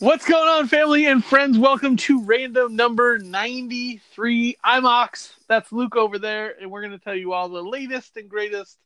[0.00, 1.58] What's going on, family and friends?
[1.58, 4.56] Welcome to random number 93.
[4.62, 5.34] I'm Ox.
[5.48, 8.78] That's Luke over there, and we're going to tell you all the latest and greatest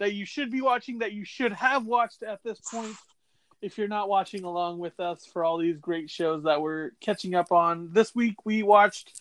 [0.00, 2.96] that you should be watching, that you should have watched at this point
[3.62, 7.36] if you're not watching along with us for all these great shows that we're catching
[7.36, 7.92] up on.
[7.92, 9.20] This week we watched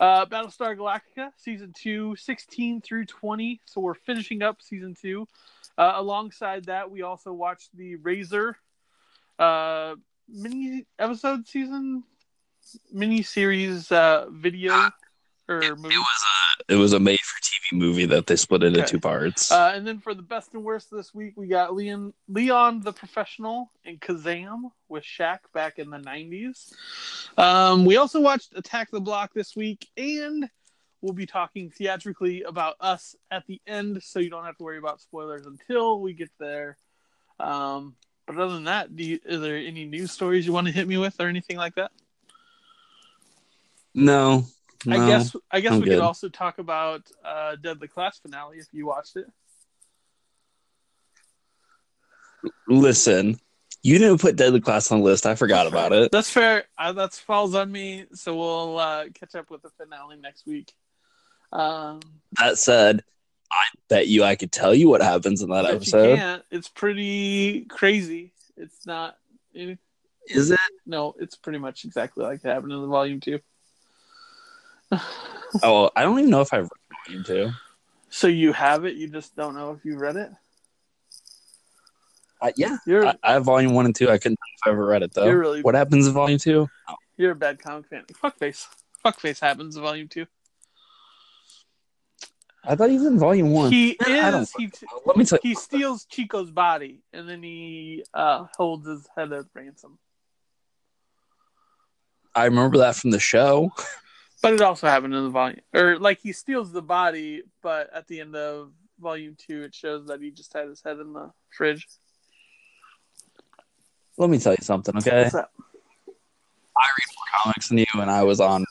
[0.00, 3.60] uh, Battlestar Galactica season 2, 16 through 20.
[3.66, 5.28] So we're finishing up season 2.
[5.76, 8.56] Uh, alongside that, we also watched the Razor
[9.38, 9.96] uh,
[10.32, 12.04] mini episode season
[12.92, 14.90] mini series uh, video
[15.48, 15.94] or It, movie.
[15.94, 16.22] it was
[16.68, 18.88] a it was a made for TV movie that they split into Okay.
[18.90, 19.50] two parts.
[19.50, 22.92] Uh, and then for the best and worst this week, we got Leon, Leon the
[22.92, 26.72] Professional and Kazaam with Shaq back in the 90s.
[27.38, 30.48] Um, we also watched Attack the Block this week, and
[31.00, 34.78] we'll be talking theatrically about us at the end, so you don't have to worry
[34.78, 36.76] about spoilers until we get there.
[37.40, 37.96] Um,
[38.30, 40.86] but other than that, do you, is there any news stories you want to hit
[40.86, 41.90] me with or anything like that?
[43.92, 44.44] no,
[44.88, 45.94] I guess I guess I'm we good.
[45.94, 49.26] could also talk about uh, Deadly Class finale if you watched it.
[52.68, 53.40] Listen,
[53.82, 55.26] you didn't put Deadly Class on the list.
[55.26, 56.12] I forgot about it.
[56.12, 56.66] That's fair.
[56.78, 58.04] Uh, that's falls on me.
[58.14, 60.72] So we'll uh, catch up with the finale next week.
[61.52, 61.98] Um,
[62.38, 63.02] That said,
[63.52, 66.16] I bet you I could tell you what happens in that if you episode.
[66.16, 68.32] can't, it's pretty crazy.
[68.56, 69.16] It's not.
[69.54, 69.78] It,
[70.28, 70.58] Is it?
[70.86, 73.40] no, it's pretty much exactly like it happened in the volume two.
[75.64, 76.70] Oh, I don't even know if I've read
[77.08, 77.50] volume two.
[78.08, 78.94] so you have it.
[78.94, 80.30] You just don't know if you read it.
[82.40, 84.08] Uh, yeah, You're I, I have volume one and two.
[84.10, 85.24] I couldn't tell if I ever read it though.
[85.26, 86.68] You're really- What happens in volume two?
[87.16, 88.04] you're a bad comic fan.
[88.22, 88.66] Fuckface.
[89.04, 90.26] Fuckface happens in volume two.
[92.64, 93.72] I thought he was in volume one.
[93.72, 94.52] He I don't is.
[94.56, 94.70] He,
[95.06, 95.50] Let me tell you.
[95.50, 99.98] he steals Chico's body and then he uh, holds his head at ransom.
[102.34, 103.72] I remember that from the show.
[104.42, 108.06] But it also happened in the volume, or like he steals the body, but at
[108.06, 111.30] the end of volume two, it shows that he just had his head in the
[111.50, 111.86] fridge.
[114.16, 115.24] Let me tell you something, okay?
[115.24, 115.50] What's up?
[116.76, 118.64] I read more comics than you, and I was on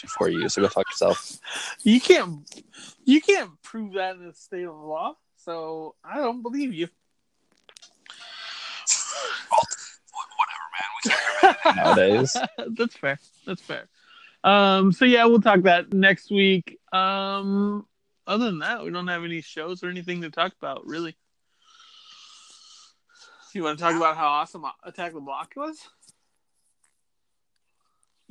[0.00, 1.38] Deadly Class before you, so go fuck yourself.
[1.82, 2.62] You can't,
[3.04, 5.16] you can't prove that in the state of law.
[5.36, 6.88] So I don't believe you.
[11.42, 11.76] Whatever, man.
[11.76, 12.36] nowadays.
[12.76, 13.18] That's fair.
[13.46, 13.88] That's fair.
[14.44, 14.92] Um.
[14.92, 16.78] So yeah, we'll talk that next week.
[16.92, 17.86] Um.
[18.26, 21.16] Other than that, we don't have any shows or anything to talk about, really.
[23.52, 25.76] You want to talk about how awesome Attack the Block was?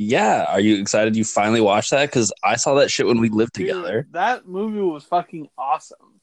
[0.02, 2.06] Yeah, are you excited you finally watched that?
[2.06, 4.08] Because I saw that shit when we lived Dude, together.
[4.12, 6.22] that movie was fucking awesome.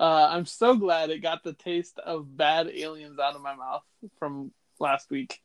[0.00, 3.82] Uh, I'm so glad it got the taste of bad aliens out of my mouth
[4.18, 5.42] from last week.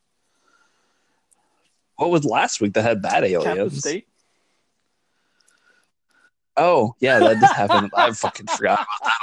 [1.98, 3.80] What was last week that had bad aliens?
[3.80, 4.08] State.
[6.56, 7.92] Oh, yeah, that did happen.
[7.98, 9.18] I fucking forgot about that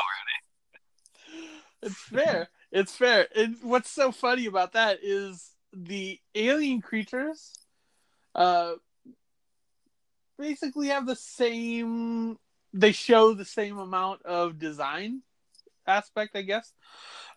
[1.33, 1.49] already.
[1.83, 2.49] It's fair.
[2.71, 3.27] It's fair.
[3.35, 7.64] And what's so funny about that is the alien creatures
[8.35, 8.75] uh
[10.39, 12.39] basically have the same
[12.73, 15.23] they show the same amount of design
[15.87, 16.73] aspect, I guess.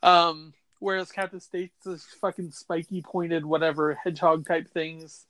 [0.02, 5.26] Um whereas Captive State's is fucking spiky pointed whatever hedgehog type things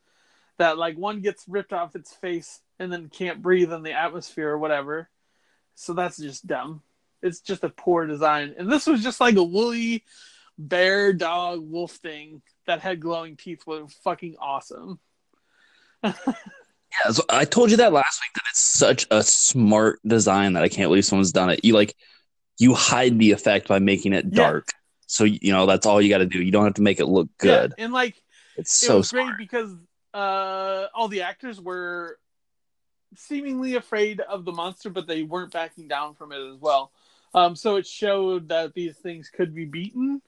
[0.57, 4.49] that like one gets ripped off its face and then can't breathe in the atmosphere
[4.49, 5.09] or whatever.
[5.75, 6.81] So that's just dumb.
[7.21, 8.55] It's just a poor design.
[8.57, 10.03] And this was just like a woolly
[10.57, 14.99] bear, dog, wolf thing that had glowing teeth was fucking awesome.
[16.03, 20.63] Yeah, so I told you that last week that it's such a smart design that
[20.63, 21.63] I can't believe someone's done it.
[21.63, 21.95] You like
[22.57, 24.35] you hide the effect by making it Yeah.
[24.35, 24.69] dark.
[25.05, 26.41] So you know that's all you got to do.
[26.41, 27.73] You don't have to make it look good.
[27.77, 28.21] Yeah, and like
[28.57, 29.27] It's it so was smart.
[29.27, 29.71] great because
[30.13, 32.17] uh all the actors were
[33.15, 36.91] seemingly afraid of the monster, but they weren't backing down from it as well.
[37.33, 40.21] Um, so it showed that these things could be beaten.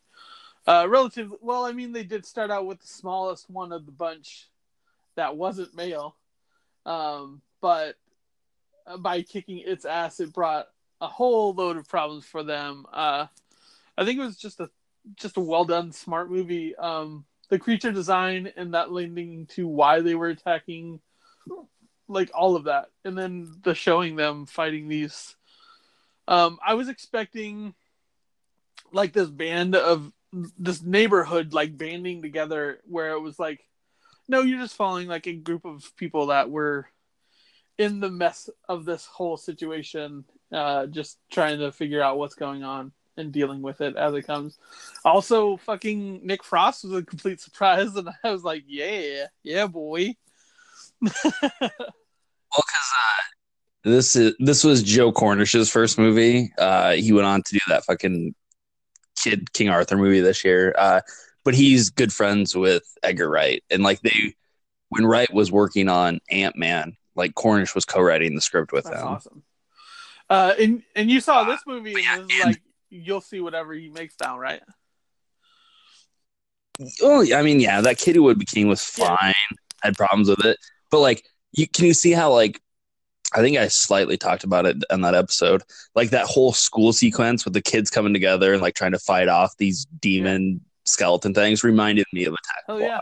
[0.67, 3.91] Uh, relatively well, I mean, they did start out with the smallest one of the
[3.91, 4.49] bunch
[5.19, 6.15] that wasn't male,
[6.85, 7.95] um, but
[8.99, 10.67] by kicking its ass, it brought
[11.01, 12.85] a whole load of problems for them.
[12.91, 13.27] Uh,
[13.97, 14.69] I think it was just a
[15.15, 16.73] just a well done, smart movie.
[16.75, 21.01] Um, the creature design and that leading to why they were attacking,
[22.07, 25.35] like all of that, and then the showing them fighting these.
[26.29, 27.73] Um, I was expecting
[28.93, 33.65] like this band of this neighborhood like banding together where it was like
[34.29, 36.87] no you're just following like a group of people that were
[37.77, 40.23] in the mess of this whole situation
[40.53, 44.25] uh just trying to figure out what's going on and dealing with it as it
[44.25, 44.57] comes.
[45.05, 50.15] Also, fucking Nick Frost was a complete surprise, and I was like, yeah, yeah, boy.
[52.51, 56.51] Well, because uh, this is this was Joe Cornish's first movie.
[56.57, 58.33] Uh, he went on to do that fucking
[59.15, 60.73] kid King Arthur movie this year.
[60.75, 61.01] Uh,
[61.49, 64.35] but he's good friends with Edgar Wright, and like they,
[64.89, 69.01] when Wright was working on Ant Man, like Cornish was co-writing the script with That's
[69.01, 69.07] him.
[69.07, 69.43] awesome.
[70.29, 72.61] Uh, and and you saw this movie, yeah, and and- like
[72.91, 74.61] you'll see whatever he makes down, right?
[77.01, 79.15] Oh, I mean, yeah, that kid who would be king was Yeah.
[79.17, 79.33] fine.
[79.81, 80.57] Had problems with it,
[80.91, 81.23] but like,
[81.53, 82.61] you can you see how like,
[83.33, 85.63] I think I slightly talked about it in that episode.
[85.95, 89.27] Like that whole school sequence with the kids coming together and like trying to fight
[89.29, 92.63] off these demon skeleton things reminded me of Attack.
[92.67, 92.99] The yeah.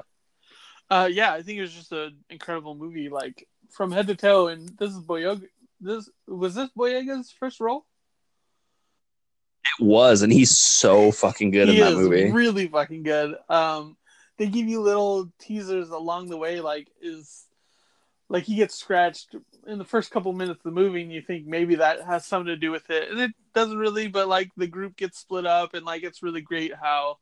[0.89, 4.47] Uh, yeah, I think it was just an incredible movie, like from head to toe.
[4.47, 5.43] And this is Boyega.
[5.81, 7.85] This was this Boyega's first role.
[9.79, 12.31] It was, and he's so fucking good in that movie.
[12.31, 13.35] really fucking good.
[13.49, 13.97] Um,
[14.37, 17.45] they give you little teasers along the way, like is
[18.29, 19.35] like he gets scratched
[19.65, 22.47] in the first couple minutes of the movie, and you think maybe that has something
[22.47, 24.07] to do with it, and it doesn't really.
[24.07, 27.17] But like the group gets split up, and like it's really great how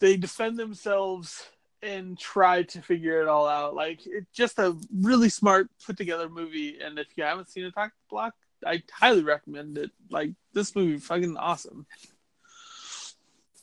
[0.00, 1.44] they defend themselves
[1.82, 3.74] and try to figure it all out.
[3.74, 7.90] Like it's just a really smart put together movie, and if you haven't seen Attack
[7.92, 8.34] the Block,
[8.66, 9.90] I highly recommend it.
[10.10, 11.86] Like this movie, fucking awesome.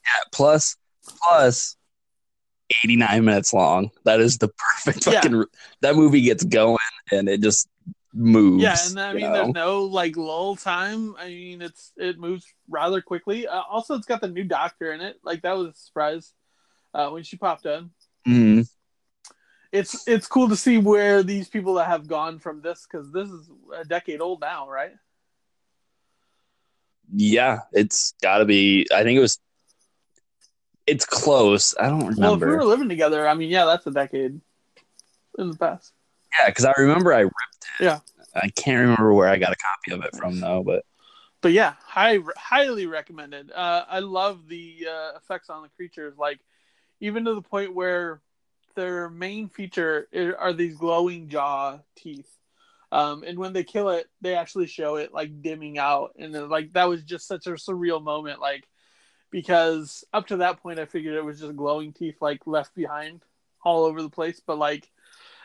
[0.05, 0.23] Yeah.
[0.31, 0.77] plus
[1.19, 1.75] plus
[2.83, 5.21] 89 minutes long that is the perfect Yeah.
[5.21, 5.45] fucking
[5.81, 6.77] that movie gets going
[7.11, 7.67] and it just
[8.15, 9.33] moves Yeah, and I mean, know?
[9.33, 11.15] there's no like lull time.
[11.19, 13.47] I mean, it's it moves rather quickly.
[13.47, 15.19] Uh, also, it's got the new Doctor in it.
[15.23, 16.33] Like that was a surprise
[16.93, 17.91] uh, when she popped in.
[18.27, 18.61] Mm-hmm.
[19.71, 23.29] It's it's cool to see where these people that have gone from this because this
[23.29, 24.93] is a decade old now, right?
[27.13, 29.39] yeah it's gotta be i think it was
[30.87, 33.85] it's close i don't Well, if remember we were living together, I mean, yeah, that's
[33.85, 34.41] a decade
[35.37, 35.93] in the past.
[36.39, 37.99] Yeah because i remember i ripped it Yeah.
[38.35, 40.83] i can't remember where i got a copy of it from though but
[41.45, 43.51] but yeah, high, highly recommended.
[43.51, 46.39] Uh, I love the uh, effects on the creatures, like
[47.01, 48.19] even to the point where
[48.73, 50.07] their main feature
[50.39, 52.35] are these glowing jaw teeth.
[52.91, 56.49] Um, and when they kill it, they actually show it like dimming out, and then,
[56.49, 58.67] like that was just such a surreal moment, like
[59.29, 63.21] because up to that point, I figured it was just glowing teeth like left behind
[63.63, 64.89] all over the place, but like,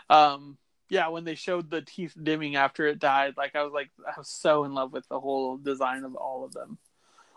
[0.09, 0.57] um,
[0.91, 4.19] yeah, when they showed the teeth dimming after it died, like I was like I
[4.19, 6.77] was so in love with the whole design of all of them.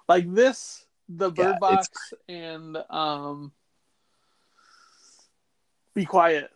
[0.10, 3.52] Like this, the Yeah, bird box it's- and um
[5.94, 6.52] Be Quiet.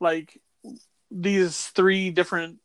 [0.00, 0.40] Like
[1.10, 2.58] these three different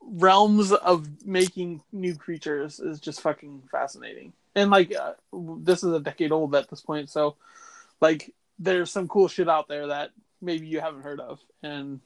[0.00, 4.32] realms of making new creatures is just fucking fascinating.
[4.54, 7.36] And like uh, this is a decade old at this point, so
[8.00, 10.10] like there's some cool shit out there that
[10.40, 12.00] maybe you haven't heard of and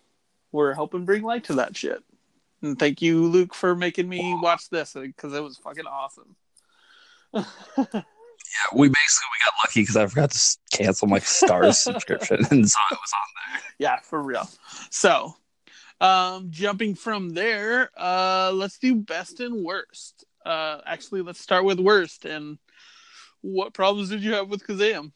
[0.52, 2.02] we're helping bring light to that shit.
[2.62, 6.34] And thank you, Luke, for making me watch this because it was fucking awesome.
[8.48, 12.68] yeah we basically we got lucky because i forgot to cancel my Starz subscription and
[12.68, 13.60] so it was on there.
[13.78, 14.48] yeah, for real.
[14.90, 15.34] So,
[16.00, 20.24] um, jumping from there, uh, let's do best and worst.
[20.46, 22.24] Uh, actually, let's start with worst.
[22.24, 22.58] And
[23.40, 25.12] what problems did you have with Kazaam?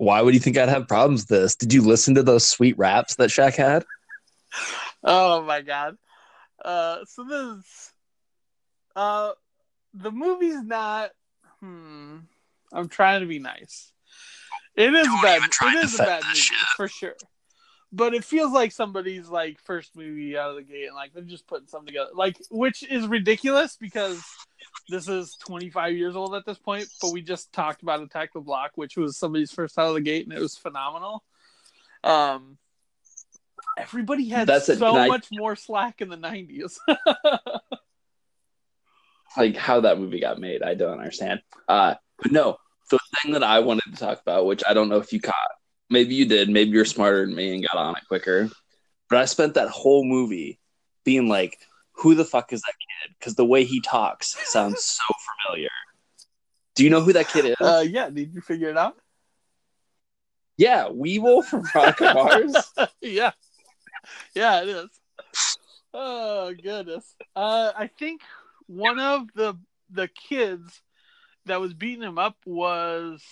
[0.00, 2.76] Why would you think i'd have problems with this did you listen to those sweet
[2.78, 3.84] raps that Shaq had
[5.02, 5.96] Oh my god.
[6.62, 7.92] Uh, so this,
[8.94, 9.32] uh,
[9.94, 11.10] the movie's not.
[11.60, 12.18] Hmm.
[12.72, 13.92] I'm trying to be nice.
[14.76, 15.42] It is Don't bad.
[15.42, 16.56] It is a bad movie shit.
[16.76, 17.14] for sure.
[17.92, 21.22] But it feels like somebody's like first movie out of the gate, and like they're
[21.22, 24.22] just putting something together, like which is ridiculous because
[24.88, 26.86] this is 25 years old at this point.
[27.00, 30.00] But we just talked about Attack the Block, which was somebody's first out of the
[30.00, 31.22] gate, and it was phenomenal.
[32.02, 32.58] Um,
[33.78, 36.76] everybody had That's so I- much more slack in the 90s.
[39.36, 40.62] like how that movie got made.
[40.62, 41.40] I don't understand.
[41.68, 42.56] Uh, but no,
[42.90, 45.34] the thing that I wanted to talk about, which I don't know if you caught,
[45.88, 48.50] maybe you did, maybe you're smarter than me and got on it quicker.
[49.08, 50.58] But I spent that whole movie
[51.04, 51.56] being like,
[51.92, 55.02] "Who the fuck is that kid?" Because the way he talks sounds so
[55.46, 55.68] familiar.
[56.74, 57.56] Do you know who that kid is?
[57.60, 58.96] uh, yeah, did you figure it out?
[60.56, 62.54] yeah, Weevil from Veronica Mars.
[63.00, 63.32] yeah,
[64.34, 64.90] yeah, it is.
[65.92, 67.14] Oh goodness.
[67.34, 68.20] Uh, I think
[68.66, 69.54] one of the
[69.90, 70.82] the kids
[71.46, 73.22] that was beating him up was.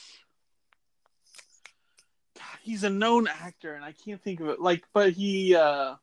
[2.37, 4.61] God, he's a known actor, and I can't think of it.
[4.61, 5.55] Like, but he.
[5.55, 5.95] uh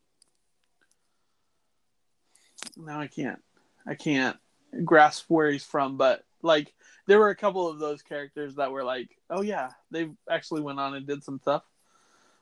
[2.77, 3.41] No, I can't.
[3.87, 4.37] I can't.
[4.83, 6.73] grasp where he's from, but like
[7.07, 10.79] there were a couple of those characters that were like, oh yeah, they actually went
[10.79, 11.63] on and did some stuff.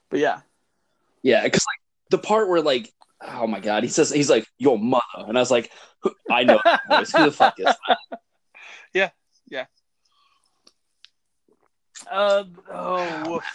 [0.10, 0.42] But yeah,
[1.22, 4.78] Yeah, because like the part where like, oh my god, he says he's like your
[4.78, 5.72] mother, and I was like,
[6.30, 7.12] I know that voice.
[7.12, 7.98] Who the fuck is that?
[8.94, 9.10] Yeah,
[9.50, 9.66] yeah.
[12.10, 13.42] Uh oh.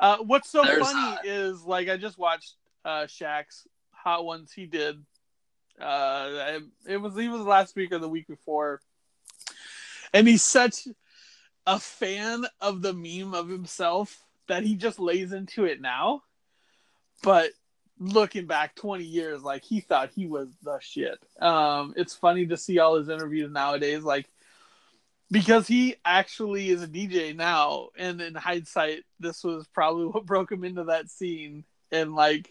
[0.00, 2.54] Uh, what's so There's, funny uh, is like I just watched
[2.84, 5.00] uh Shaq's Hot Ones he did.
[5.80, 8.80] Uh, it was he was last week or the week before,
[10.12, 10.86] and he's such
[11.66, 16.22] a fan of the meme of himself that he just lays into it now.
[17.22, 17.50] But
[17.98, 21.18] looking back 20 years, like he thought he was the shit.
[21.40, 24.28] Um, it's funny to see all his interviews nowadays, like
[25.32, 30.52] because he actually is a DJ now, and in hindsight, this was probably what broke
[30.52, 31.64] him into that scene.
[31.90, 32.50] And like,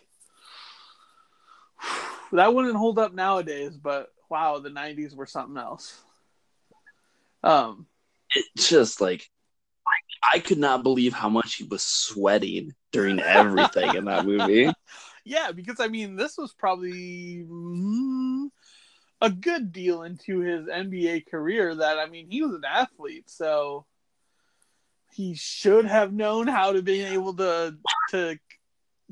[2.38, 6.02] that wouldn't hold up nowadays, but wow, the '90s were something else.
[7.44, 7.88] Um,
[8.36, 9.30] It's just like,
[9.88, 14.72] I, I could not believe how much he was sweating during everything in that movie.
[15.26, 18.50] yeah, because I mean, this was probably mm,
[19.22, 21.76] a good deal into his NBA career.
[21.76, 23.86] That I mean, he was an athlete, so
[25.14, 27.76] he should have known how to be able to
[28.12, 28.40] to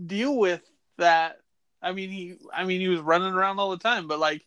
[0.03, 0.61] deal with
[0.97, 1.37] that.
[1.81, 4.45] I mean, he I mean, he was running around all the time, but like,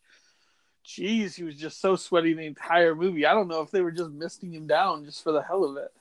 [0.85, 3.27] geez, he was just so sweaty the entire movie.
[3.27, 5.77] I don't know if they were just misting him down just for the hell of
[5.77, 5.93] it.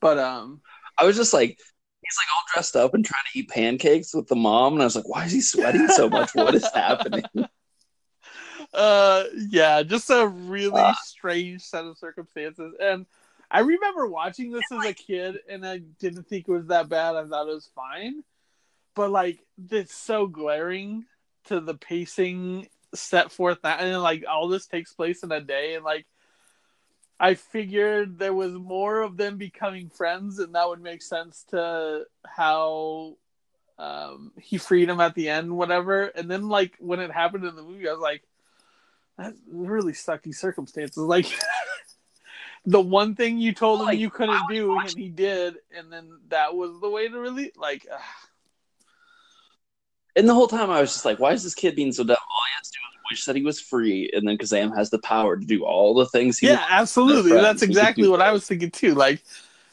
[0.00, 0.60] But um,
[0.98, 4.26] I was just like, he's like all dressed up and trying to eat pancakes with
[4.28, 6.34] the mom, and I was like, why is he sweating so much?
[6.34, 7.24] What is happening?
[8.72, 10.96] uh yeah just a really Ah.
[11.04, 13.06] strange set of circumstances and
[13.50, 17.14] i remember watching this as a kid and i didn't think it was that bad
[17.14, 18.24] i thought it was fine
[18.94, 21.04] but like it's so glaring
[21.46, 25.74] to the pacing set forth that and like all this takes place in a day
[25.74, 26.06] and like
[27.18, 32.04] i figured there was more of them becoming friends and that would make sense to
[32.24, 33.16] how
[33.78, 37.56] um he freed him at the end whatever and then like when it happened in
[37.56, 38.22] the movie i was like
[39.16, 40.96] that's really sucky circumstances.
[41.04, 41.26] Like
[42.66, 46.18] the one thing you told him Like, you couldn't do, and he did, and then
[46.28, 47.86] that was the way to really like.
[47.92, 48.00] ugh.
[50.16, 52.16] And the whole time I was just like, why is this kid being so dumb?
[52.16, 54.90] All he has to do is wish that he was free, and then Kazaam has
[54.90, 57.32] the power to do all the things he yeah, absolutely.
[57.32, 58.94] That's exactly what I was thinking too.
[58.94, 59.22] Like,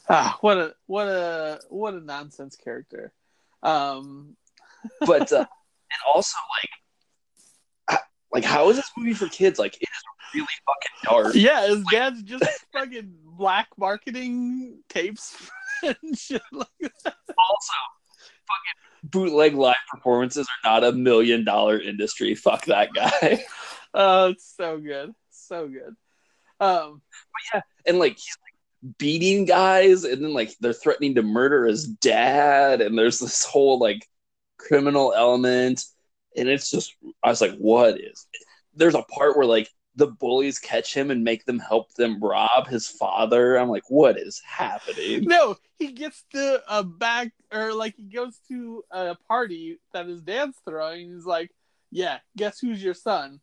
[0.09, 3.13] ah, what a what a what a nonsense character.
[3.61, 4.35] Um,
[5.01, 5.45] but uh,
[5.91, 6.69] and also like
[8.33, 11.83] like how is this movie for kids like it is really fucking dark yeah, his
[11.91, 15.35] dad's just fucking black marketing tapes
[15.83, 16.67] and shit like
[17.03, 17.15] that.
[17.37, 17.73] also
[18.47, 22.35] fucking bootleg live performances are not a million dollar industry.
[22.35, 23.43] Fuck that guy.
[23.93, 25.97] Oh, it's so good, so good.
[26.61, 27.01] Um,
[27.53, 31.85] yeah, and like he's like beating guys and then like they're threatening to murder his
[31.87, 34.07] dad and there's this whole like
[34.57, 35.83] criminal element
[36.35, 38.25] and it's just i was like what is
[38.73, 42.67] there's a part where like the bullies catch him and make them help them rob
[42.67, 47.95] his father i'm like what is happening No, he gets to a back or like
[47.95, 51.13] he goes to a party that his dad's throwing.
[51.13, 51.51] He's like,
[51.89, 53.39] "Yeah, guess who's your son?"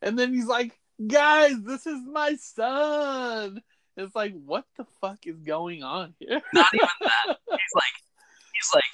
[0.00, 3.62] And then he's like, "Guys, this is my son."
[3.96, 6.40] It's like, what the fuck is going on here?
[6.54, 7.96] not even that he's like
[8.54, 8.84] he's like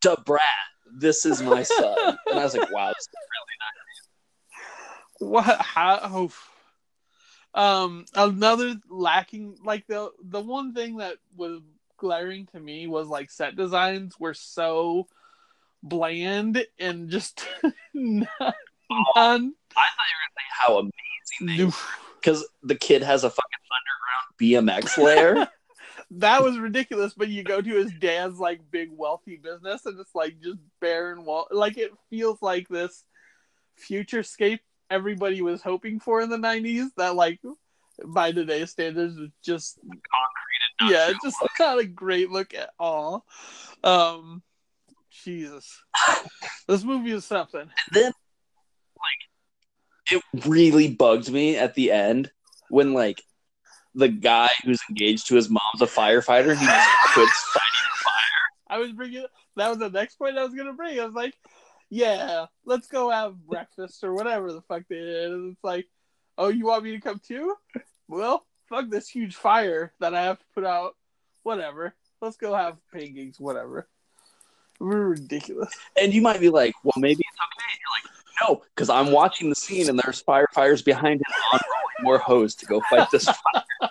[0.00, 0.42] da brat
[0.96, 1.96] this is my son
[2.26, 2.92] and i was like wow
[5.18, 5.60] What?
[5.60, 6.00] How?
[6.02, 6.32] oh.
[7.56, 11.60] Um, another lacking like the the one thing that was
[11.96, 15.06] glaring to me was like set designs were so
[15.80, 17.46] bland and just
[17.94, 18.26] non,
[18.90, 19.54] non
[20.50, 21.70] how amazing they
[22.20, 23.50] because the kid has a fucking
[24.40, 25.48] underground BMX lair.
[26.12, 27.12] that was ridiculous.
[27.14, 31.24] But you go to his dad's like big wealthy business, and it's like just barren
[31.24, 31.46] wall.
[31.50, 33.04] Like it feels like this
[33.78, 36.88] futurescape everybody was hoping for in the '90s.
[36.96, 37.40] That like
[38.04, 43.24] by today's standards is just concrete yeah, it's just not a great look at all.
[43.82, 44.42] Um,
[45.10, 45.82] Jesus,
[46.68, 47.60] this movie is something.
[47.60, 48.12] And then,
[48.96, 52.30] like, it really bugged me at the end
[52.68, 53.22] when, like,
[53.94, 56.56] the guy who's engaged to his mom's a firefighter.
[56.56, 57.88] He just quits fighting.
[57.92, 58.14] The fire
[58.68, 59.24] I was bringing
[59.56, 60.98] that was the next point I was gonna bring.
[60.98, 61.34] I was like,
[61.94, 65.30] yeah, let's go have breakfast or whatever the fuck they did.
[65.30, 65.86] And it's like,
[66.36, 67.54] oh, you want me to come too?
[68.08, 70.96] Well, fuck this huge fire that I have to put out.
[71.44, 71.94] Whatever.
[72.20, 73.38] Let's go have pancakes.
[73.38, 73.88] Whatever.
[74.80, 75.72] We're ridiculous.
[75.96, 77.78] And you might be like, well, maybe it's okay.
[77.78, 82.18] You're like, No, because I'm watching the scene and there's firefighters behind him unrolling more
[82.18, 83.90] hose to go fight this fire.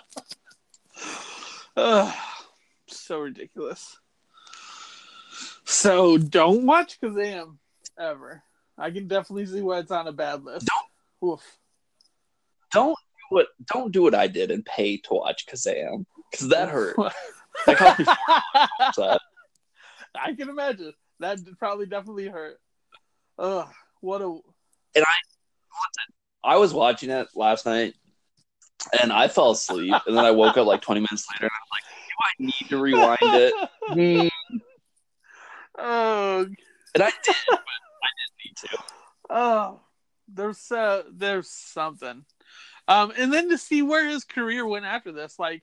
[1.76, 2.14] Ugh,
[2.86, 3.96] so ridiculous.
[5.64, 7.56] So don't watch Kazaam
[7.98, 8.42] ever.
[8.76, 10.66] I can definitely see why it's on a bad list.
[10.66, 11.30] Don't.
[11.32, 11.58] Oof.
[12.72, 16.68] Don't do what don't do what I did and pay to watch Kazaam because that
[16.68, 16.96] hurt.
[17.66, 17.78] That
[20.16, 22.58] I can imagine that probably definitely hurt.
[23.38, 23.68] Ugh,
[24.00, 24.26] what a
[24.96, 25.14] and I
[26.42, 27.94] I was watching it last night
[29.00, 31.62] and I fell asleep and then I woke up like 20 minutes later and I
[31.62, 34.30] was like, do I need to rewind it?
[35.76, 36.46] Oh,
[36.94, 37.60] And I did, but
[38.44, 38.78] need to.
[39.30, 39.80] oh,
[40.28, 42.24] there's uh, there's something.
[42.86, 45.62] Um, and then to see where his career went after this, like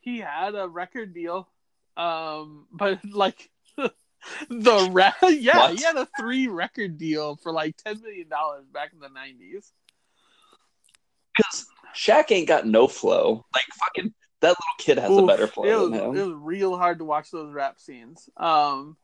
[0.00, 1.48] he had a record deal,
[1.96, 5.74] um, but like the re- yeah, What?
[5.78, 9.72] he had a three record deal for like ten million dollars back in the nineties.
[11.36, 13.44] Because Shaq ain't got no flow.
[13.54, 16.16] Like fucking that little kid has a better flow it was, than him.
[16.16, 18.28] it was real hard to watch those rap scenes.
[18.36, 18.96] Um,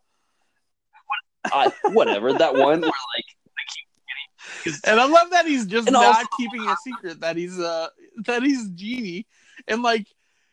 [1.52, 2.32] I, whatever.
[2.32, 6.04] That one where like they keep getting and I love that he's just And not
[6.06, 7.88] also- keeping a secret that he's uh
[8.24, 9.26] that he's genie,
[9.68, 10.06] and like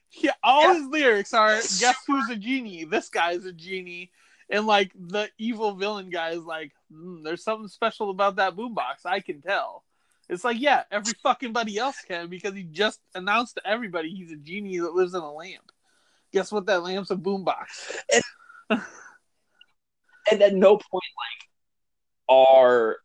[0.09, 0.73] he, all Yeah.
[0.75, 2.83] his lyrics are guess who's a genie?
[2.85, 4.11] This guy's a genie,
[4.49, 9.05] and like the evil villain guy is like, "Hmm, there's something special about that boombox.
[9.05, 9.83] I can tell.
[10.29, 14.31] It's like yeah, every fucking buddy else can because he just announced to everybody he's
[14.31, 15.71] a genie that lives in a lamp.
[16.31, 16.65] Guess what?
[16.67, 17.65] That lamp's a boombox.
[18.69, 18.81] and
[20.31, 21.49] at no point like
[22.29, 22.97] are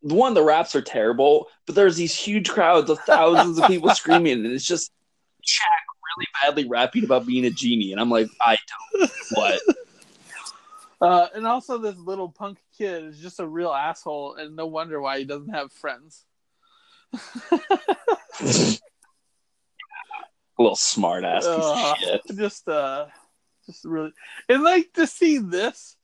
[0.00, 4.44] one the raps are terrible, but there's these huge crowds of thousands of people screaming,
[4.44, 4.92] and it's just
[5.44, 5.62] Shaq
[6.16, 8.56] really badly rapping about being a genie, and I'm like, I
[8.96, 9.60] don't what.
[11.00, 15.00] Uh, and also, this little punk kid is just a real asshole, and no wonder
[15.00, 16.24] why he doesn't have friends.
[20.58, 21.92] little smart ass piece Ugh.
[21.92, 22.20] of shit.
[22.36, 23.06] just, uh,
[23.64, 24.12] just really,
[24.48, 25.96] and like to see this,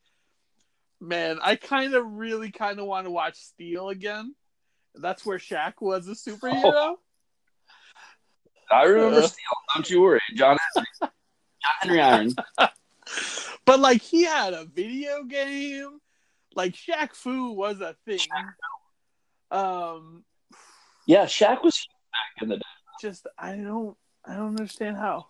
[1.01, 1.39] man.
[1.41, 4.35] I kind of, really, kind of want to watch Steel again.
[4.95, 6.95] That's where Shaq was a superhero.
[8.71, 9.27] I remember Uh.
[9.27, 9.43] Steel.
[9.75, 10.87] Don't you worry, John Henry.
[11.01, 11.11] John
[11.81, 12.33] Henry Iron.
[13.65, 15.99] But like, he had a video game.
[16.55, 18.19] Like Shaq Fu was a thing.
[19.51, 20.23] Um,
[21.07, 22.61] Yeah, Shaq was back in the day.
[23.01, 25.27] just I don't I don't understand how.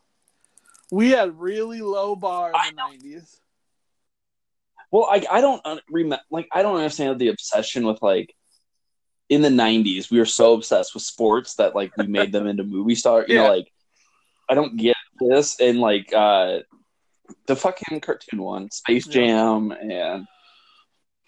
[0.92, 3.40] We had really low bar in the nineties.
[4.96, 8.34] Well, I I don't un- rem- like I don't understand the obsession with like
[9.28, 12.64] in the '90s we were so obsessed with sports that like we made them into
[12.64, 13.26] movie stars.
[13.28, 13.42] You Yeah.
[13.42, 13.70] know, like
[14.48, 16.60] I don't get this and like uh
[17.46, 19.06] the fucking cartoon one, Space.
[19.06, 20.26] Jam, and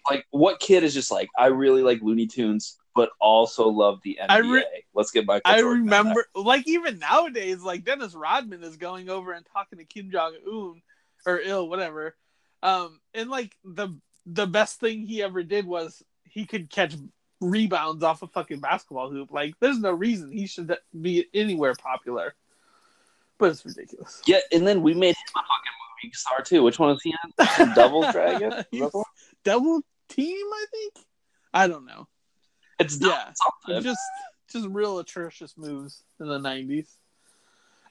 [0.08, 4.18] like what kid is just like I really like Looney Tunes, but also love the
[4.18, 4.30] NBA.
[4.30, 5.42] I re- Let's get back.
[5.44, 9.84] I Jordan remember like even nowadays, like Dennis Rodman is going over and talking to
[9.84, 10.80] Kim Jong Un
[11.26, 12.16] or ill, whatever.
[12.62, 13.88] Um and like the
[14.26, 16.94] the best thing he ever did was he could catch
[17.40, 19.30] rebounds off a fucking basketball hoop.
[19.32, 22.34] Like there's no reason he should be anywhere popular.
[23.38, 24.20] But it's ridiculous.
[24.26, 25.72] Yeah, and then we made him a fucking
[26.04, 26.64] movie star too.
[26.64, 27.14] Which one is he
[27.58, 27.72] in?
[27.74, 28.52] Devil's Dragon.
[28.52, 29.04] Is that the one?
[29.44, 30.94] Double team, I think.
[31.54, 32.08] I don't know.
[32.80, 33.32] It's Yeah.
[33.34, 33.82] something.
[33.84, 34.00] just
[34.50, 36.96] just real atrocious moves in the nineties.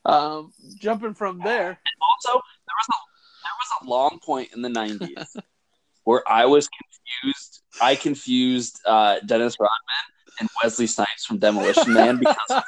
[0.06, 2.95] Um, jumping from there, also there was a
[3.67, 5.38] was a long point in the nineties
[6.03, 7.62] where I was confused.
[7.82, 9.77] I confused uh, Dennis Rodman
[10.39, 12.63] and Wesley Snipes from Demolition Man because of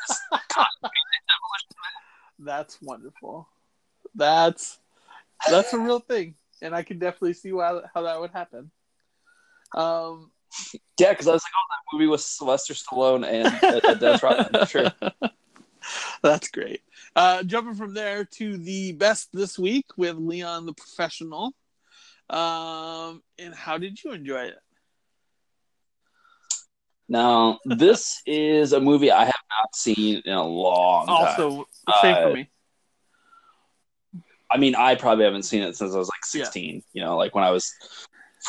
[2.39, 3.47] that's wonderful.
[4.15, 4.79] That's
[5.49, 8.71] that's a real thing, and I can definitely see why how that would happen.
[9.75, 10.31] Um,
[10.99, 14.65] Yeah, because I was like, oh, that movie was Sylvester Stallone and uh, Dennis Rodman.
[14.67, 14.91] Sure.
[16.23, 16.81] that's great.
[17.15, 21.53] Uh, jumping from there to the best this week with Leon the Professional.
[22.29, 24.57] Um, and how did you enjoy it?
[27.07, 31.15] Now this is a movie I have not seen in a long time.
[31.15, 31.65] Also,
[32.01, 32.49] same for Uh, me.
[34.51, 37.35] I mean, I probably haven't seen it since I was like 16, you know, like
[37.35, 37.71] when I was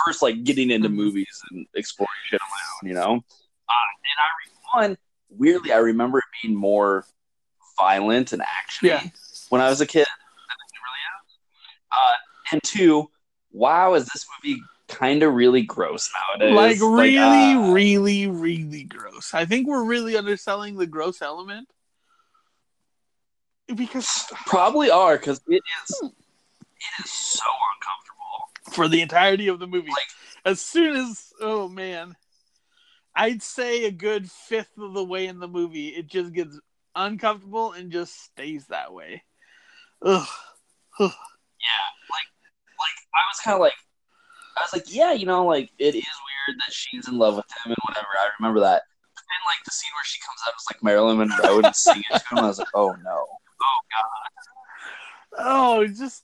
[0.07, 0.95] first like getting into Mhm.
[0.95, 3.23] movies and exploring shit on my own, you know.
[3.69, 4.99] Uh, and I one
[5.31, 7.05] weirdly, I remember it being more
[7.85, 9.03] violent and action Yeah.
[9.49, 10.07] when I was a kid.
[10.07, 10.07] really.
[11.93, 12.15] Uh,
[12.53, 13.11] and two,
[13.53, 16.55] wow, is this movie kind of really gross nowadays?
[16.55, 17.17] like really,
[17.55, 19.33] uh, really, really gross.
[19.35, 21.69] I think we're really underselling the gross element
[23.75, 28.75] because probably are because it is it is so uncomfortable.
[28.75, 30.07] for the entirety of the movie, Like-
[30.45, 32.17] as soon as oh man,
[33.15, 36.59] I'd say a good fifth of the way in the movie, it just gets
[37.01, 39.23] uncomfortable and just stays that way.
[40.03, 40.27] Ugh.
[41.01, 41.13] Ugh.
[41.61, 42.29] Yeah, like,
[42.79, 43.75] like I was kind of like,
[44.57, 47.47] I was like, yeah, you know, like it is weird that she's in love with
[47.47, 48.09] him and whatever.
[48.19, 48.83] I remember that.
[49.15, 52.05] But then, like the scene where she comes out, it's like Marilyn Monroe and singing
[52.11, 52.45] it to him.
[52.45, 53.27] I was like, oh no,
[53.63, 54.31] oh god.
[55.39, 56.23] Oh, just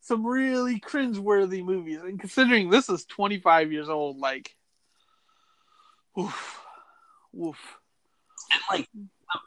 [0.00, 2.00] some really cringe-worthy movies.
[2.02, 4.56] And considering this is 25 years old, like,
[6.18, 6.60] oof,
[7.38, 7.78] oof.
[8.52, 9.40] And like, the,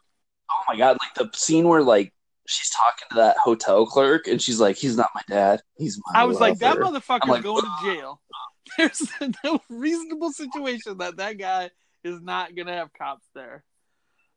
[0.63, 2.13] oh my god, like the scene where like
[2.47, 5.61] she's talking to that hotel clerk and she's like, "He's not my dad.
[5.77, 8.21] He's my." I was like, that lover." motherfucker's like, going to jail.
[8.77, 9.07] There's
[9.43, 11.69] no reasonable situation that that guy
[12.03, 13.63] is not gonna have cops there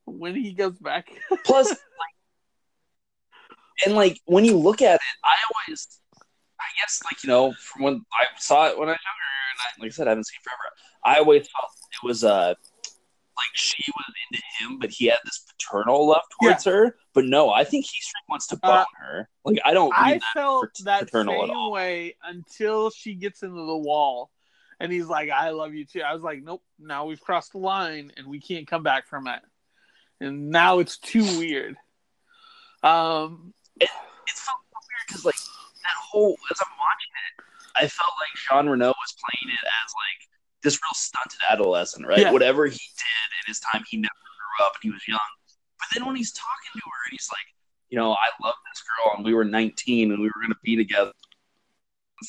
[0.04, 1.08] when he goes back.
[1.44, 1.76] Plus, like,
[3.84, 6.00] and like when you look at it, I always,
[6.60, 9.60] I guess, like you know, from when I saw it when I was younger, and
[9.60, 10.74] I, like I said, I haven't seen it forever.
[11.04, 12.54] I always thought it was uh
[13.36, 16.96] like she was into him, but he had this paternal love towards her.
[17.14, 19.28] But no, I think he straight wants to bone Uh, her.
[19.44, 19.92] Like I don't.
[19.94, 24.30] I that felt that same way until she gets into the wall,
[24.80, 27.58] and he's like, "I love you too." I was like, "Nope, now we've crossed the
[27.58, 29.40] line, and we can't come back from it."
[30.20, 31.76] And now it's too weird.
[32.82, 37.44] Um, it felt so weird because like that whole as I'm watching it,
[37.76, 40.25] I felt like Jean Reno was playing it as like
[40.66, 42.18] this real stunted adolescent, right?
[42.18, 42.32] Yeah.
[42.32, 44.10] Whatever he did in his time, he never
[44.58, 45.18] grew up and he was young.
[45.78, 47.46] But then when he's talking to her and he's like,
[47.88, 50.74] you know, I love this girl and we were 19 and we were gonna be
[50.76, 51.12] together,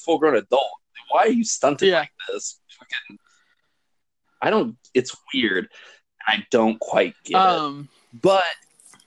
[0.06, 0.70] full grown adult.
[1.10, 2.00] Why are you stunted Yeah.
[2.02, 2.60] like this?
[2.78, 3.18] Fucking,
[4.42, 4.78] I don't.
[4.94, 5.68] It's weird.
[6.28, 7.42] and I don't quite get it.
[7.42, 8.44] um, But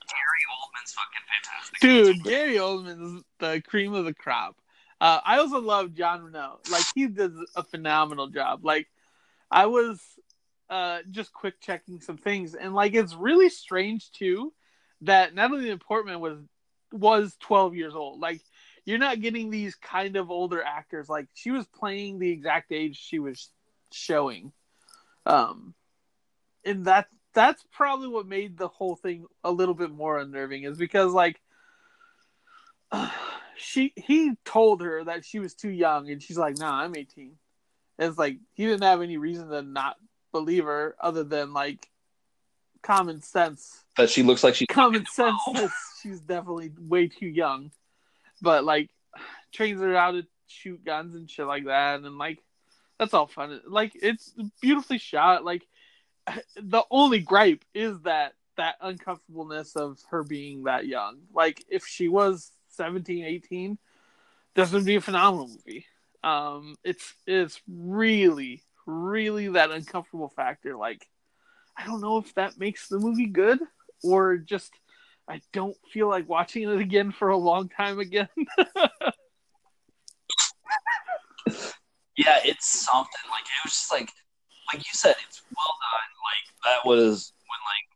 [0.09, 1.81] Gary Oldman's fucking fantastic.
[1.81, 4.57] dude, Gary Oldman's the cream of the crop.
[5.01, 6.59] Uh, I also love John Reno.
[6.71, 8.65] Like he does a phenomenal job.
[8.65, 8.89] Like
[9.51, 10.01] I was
[10.69, 14.53] uh, just quick checking some things, and like it's really strange too
[15.03, 16.39] that Natalie Portman was
[16.93, 18.21] was 12 years old.
[18.21, 18.41] Like
[18.85, 21.09] you're not getting these kind of older actors.
[21.09, 23.51] Like she was playing the exact age she was
[23.93, 24.53] showing.
[25.27, 25.75] Um,
[26.65, 30.77] and that that's probably what made the whole thing a little bit more unnerving is
[30.77, 31.41] because like
[33.57, 37.33] she he told her that she was too young and she's like nah i'm 18
[38.01, 39.97] and it's like he didn't have any reason to not
[40.33, 41.87] believe her other than like
[42.83, 43.85] common sense.
[43.99, 45.37] That she looks like she's common sense
[46.03, 47.73] she's definitely way too young.
[48.41, 48.89] But like
[49.53, 52.01] trains her how to shoot guns and shit like that.
[52.01, 52.39] And like
[52.99, 53.61] that's all fun.
[53.69, 54.33] Like it's
[54.63, 55.45] beautifully shot.
[55.45, 55.67] Like
[56.57, 61.19] the only gripe is that that uncomfortableness of her being that young.
[61.35, 63.79] Like if she was 17 18
[64.55, 65.87] this would be a phenomenal movie
[66.23, 71.07] um it's it's really really that uncomfortable factor like
[71.77, 73.59] i don't know if that makes the movie good
[74.03, 74.73] or just
[75.29, 78.29] i don't feel like watching it again for a long time again
[82.17, 83.25] yeah, it's something.
[83.31, 84.11] Like it was just like,
[84.73, 86.11] like you said, it's well done.
[86.21, 87.87] Like that was when like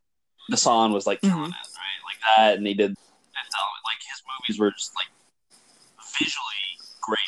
[0.49, 1.49] the song was like killing Mhm.
[1.49, 2.01] it, right?
[2.09, 2.91] Like that, and he did.
[2.91, 3.53] Fifth
[3.85, 5.09] Like his movies were just like
[6.19, 6.65] visually
[7.03, 7.19] great.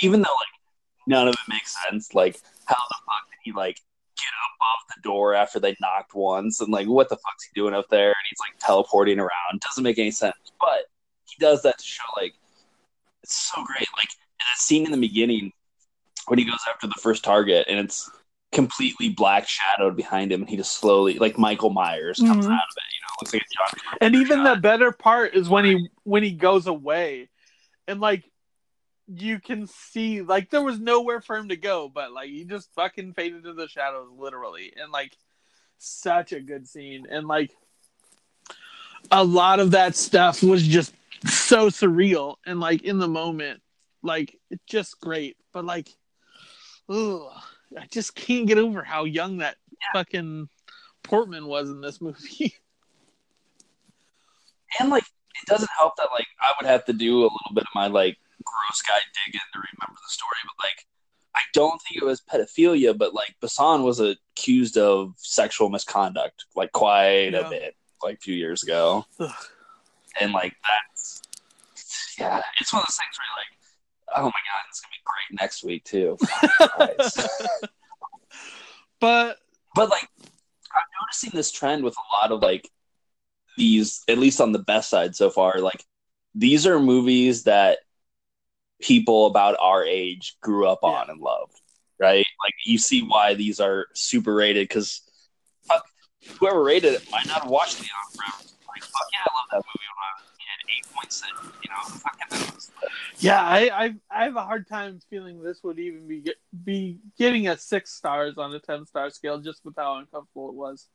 [0.00, 2.14] Even though like none of it makes sense.
[2.14, 3.76] Like how the fuck did he like
[4.16, 7.50] get up off the door after they knocked once, and like what the fuck's he
[7.60, 8.08] doing up there?
[8.08, 9.60] And he's like teleporting around.
[9.60, 10.86] Doesn't make any sense, but
[11.26, 12.34] he does that to show like
[13.22, 13.88] it's so great.
[13.96, 15.52] Like that scene in the beginning
[16.28, 18.10] when he goes after the first target and it's
[18.52, 22.52] completely black shadowed behind him and he just slowly like Michael Myers comes Mhm.
[22.52, 24.54] out of it, you know, looks like a John and even shot.
[24.54, 27.28] the better part is when he when he goes away
[27.88, 28.24] and like
[29.08, 32.72] you can see like there was nowhere for him to go but like he just
[32.74, 35.16] fucking faded into the shadows literally and like
[35.78, 37.52] such a good scene and like
[39.12, 40.92] a lot of that stuff was just
[41.24, 43.60] so surreal and like in the moment
[44.02, 45.88] like it's just great but like
[46.88, 47.30] ugh,
[47.78, 49.56] i just can't get over how young that
[49.92, 50.48] fucking
[51.06, 52.54] portman was in this movie.
[54.78, 57.64] And like it doesn't help that like I would have to do a little bit
[57.64, 60.86] of my like gross guy digging to remember the story, but like
[61.34, 66.72] I don't think it was pedophilia, but like Besson was accused of sexual misconduct like
[66.72, 67.40] quite Yeah.
[67.46, 69.04] a bit like a few years ago.
[69.20, 69.30] Ugh.
[70.20, 71.22] And like that's
[72.18, 75.02] yeah, it's one of those things where you're like, oh my god, it's gonna be
[75.04, 76.16] great next week too.
[79.00, 79.38] But
[79.74, 80.08] but like
[80.72, 82.68] I'm noticing this trend with a lot of like
[83.58, 85.84] these at least on the best side so far like
[86.34, 87.78] these are movies that
[88.80, 91.60] people about our age grew up on and loved
[91.98, 95.02] right like you see why these are super rated because
[96.38, 98.50] whoever rated it might not have watched Leon forever.
[98.68, 100.22] Like, fuck yeah, I love that movie when I was.
[100.76, 102.54] Eight point six, you know, fucking.
[102.54, 102.70] was-
[103.18, 106.34] Yeah, I, I I have a hard time feeling this would even be get,
[106.64, 110.54] be getting a six stars on a ten star scale just with how uncomfortable it
[110.56, 110.88] was.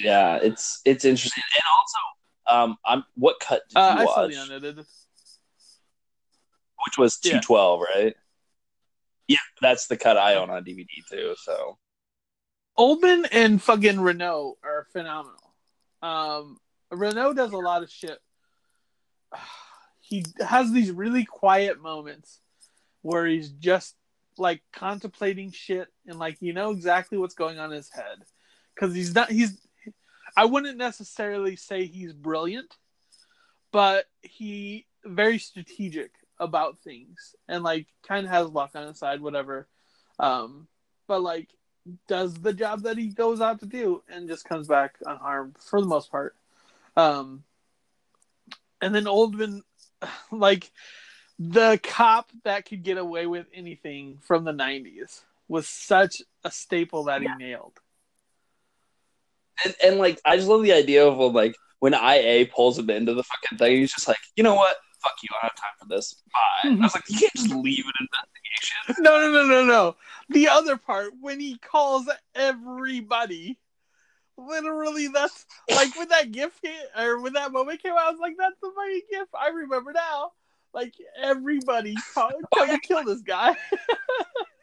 [0.00, 1.98] Yeah, it's it's interesting, and also,
[2.48, 4.30] um, I'm what cut did Uh, you I saw watch?
[4.30, 4.86] the unedited.
[6.86, 7.32] Which was Yeah.
[7.34, 8.14] two twelve, right?
[9.28, 11.34] Yeah, that's the cut I own on DVD too.
[11.42, 11.78] So
[12.78, 15.54] Oldman and fucking Reno are phenomenal.
[16.02, 16.58] Um,
[16.90, 18.18] Reno does a lot of shit.
[20.08, 22.38] He has these really quiet moments
[23.02, 23.96] where he's just
[24.38, 28.18] like contemplating shit and like you know exactly what's going on in his head
[28.72, 29.65] because he's not he's
[30.36, 32.76] I wouldn't necessarily say he's brilliant,
[33.72, 39.20] but he very strategic about things and like kind of has luck on his side,
[39.20, 39.66] whatever.
[40.18, 40.68] Um,
[41.06, 41.48] but like
[42.08, 45.80] does the job that he goes out to do and just comes back unharmed for
[45.80, 46.34] the most part.
[46.96, 47.44] Um,
[48.80, 49.62] and then Oldman,
[50.30, 50.70] like
[51.38, 57.04] the cop that could get away with anything from the 90s was such a staple
[57.04, 57.78] that he nailed.
[59.64, 63.14] And, and like I just love the idea of like when IA pulls him into
[63.14, 64.76] the fucking thing, he's just like, you know what?
[65.02, 66.22] Fuck you, I don't have time for this.
[66.32, 66.70] Bye.
[66.70, 68.32] And I was like, you can't just leave an investigation.
[69.00, 69.96] No, no, no, no, no.
[70.30, 73.58] The other part when he calls everybody.
[74.38, 78.00] Literally, that's like when that gift hit, or when that moment came out.
[78.00, 80.32] I was like, "That's the funny gift." I remember now.
[80.74, 83.56] Like everybody, call, oh, come and kill this guy.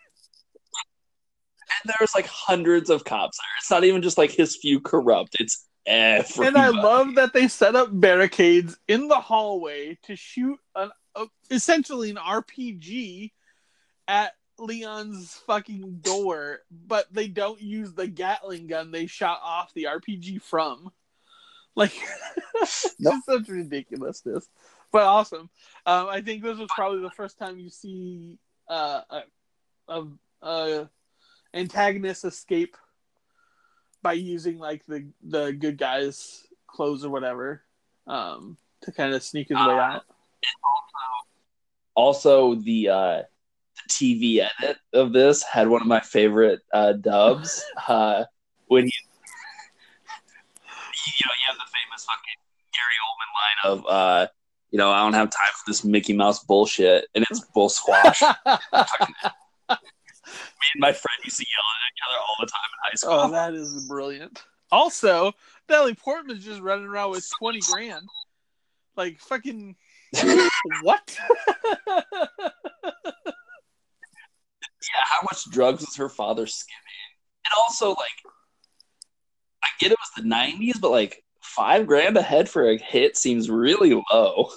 [1.83, 3.45] And there's like hundreds of cops there.
[3.59, 5.37] It's not even just like his few corrupt.
[5.39, 6.47] It's everybody.
[6.47, 11.25] And I love that they set up barricades in the hallway to shoot an uh,
[11.51, 13.31] essentially an RPG
[14.07, 19.85] at Leon's fucking door, but they don't use the Gatling gun they shot off the
[19.85, 20.91] RPG from.
[21.75, 21.93] Like,
[22.99, 23.15] Nope.
[23.15, 24.47] just such ridiculousness,
[24.91, 25.49] but awesome.
[25.85, 28.37] Um, I think this was probably the first time you see
[28.69, 29.21] uh, a,
[29.87, 30.05] a,
[30.43, 30.89] a
[31.53, 32.75] antagonist escape
[34.01, 37.61] by using like the the good guys' clothes or whatever
[38.07, 40.03] um, to kind of sneak his way Uh, out.
[41.95, 43.21] also the uh
[43.75, 47.63] the TV edit of this had one of my favorite uh dubs.
[47.87, 48.23] uh
[48.67, 48.91] when he
[51.05, 52.39] you know, you have the famous fucking
[52.73, 54.27] Gary Oldman line of uh
[54.71, 58.21] you know, I don't have time for this Mickey Mouse bullshit and it's bull squash.
[60.63, 62.95] Me and my friend used to yell at each other all the time in high
[62.95, 63.13] school.
[63.13, 64.43] oh, that is brilliant.
[64.71, 65.33] Also,
[65.69, 68.07] Natalie Portman's just running around with twenty grand.
[68.95, 69.75] Like fucking
[70.83, 71.17] what?
[71.87, 71.99] yeah,
[75.05, 76.79] how much drugs was her father skimming?
[77.45, 78.33] And also, like,
[79.63, 83.17] I get it was the '90s, but like five grand a head for a hit
[83.17, 84.49] seems really low.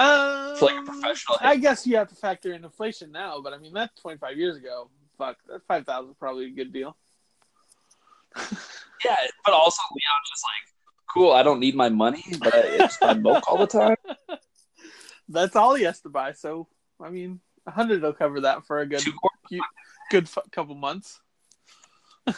[0.00, 3.52] Um, For, like, a professional I guess you have to factor in inflation now, but
[3.52, 4.90] I mean that's 25 years ago.
[5.18, 6.96] Fuck, that 5,000 probably a good deal.
[9.04, 10.74] Yeah, but also Leon's just like,
[11.12, 11.32] cool.
[11.32, 13.96] I don't need my money, but I just buy milk all the time.
[15.28, 16.32] That's all he has to buy.
[16.32, 16.68] So
[17.00, 19.66] I mean, a hundred will cover that for a good quarters.
[20.10, 21.20] good f- couple months.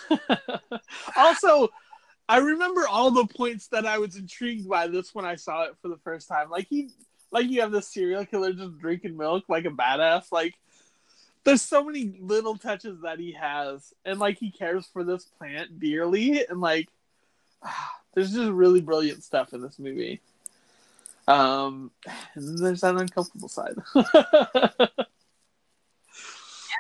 [1.17, 1.69] also,
[2.29, 5.77] I remember all the points that I was intrigued by this when I saw it
[5.81, 6.51] for the first time.
[6.51, 6.91] Like he,
[7.33, 10.33] like you have this serial killer just drinking milk like a badass.
[10.33, 10.55] Like
[11.45, 15.79] there's so many little touches that he has, and like he cares for this plant
[15.79, 16.89] dearly, and like
[18.15, 20.21] there's just really brilliant stuff in this movie.
[21.29, 21.93] Um,
[22.35, 23.77] and there's that uncomfortable side.
[23.95, 24.87] Yeah,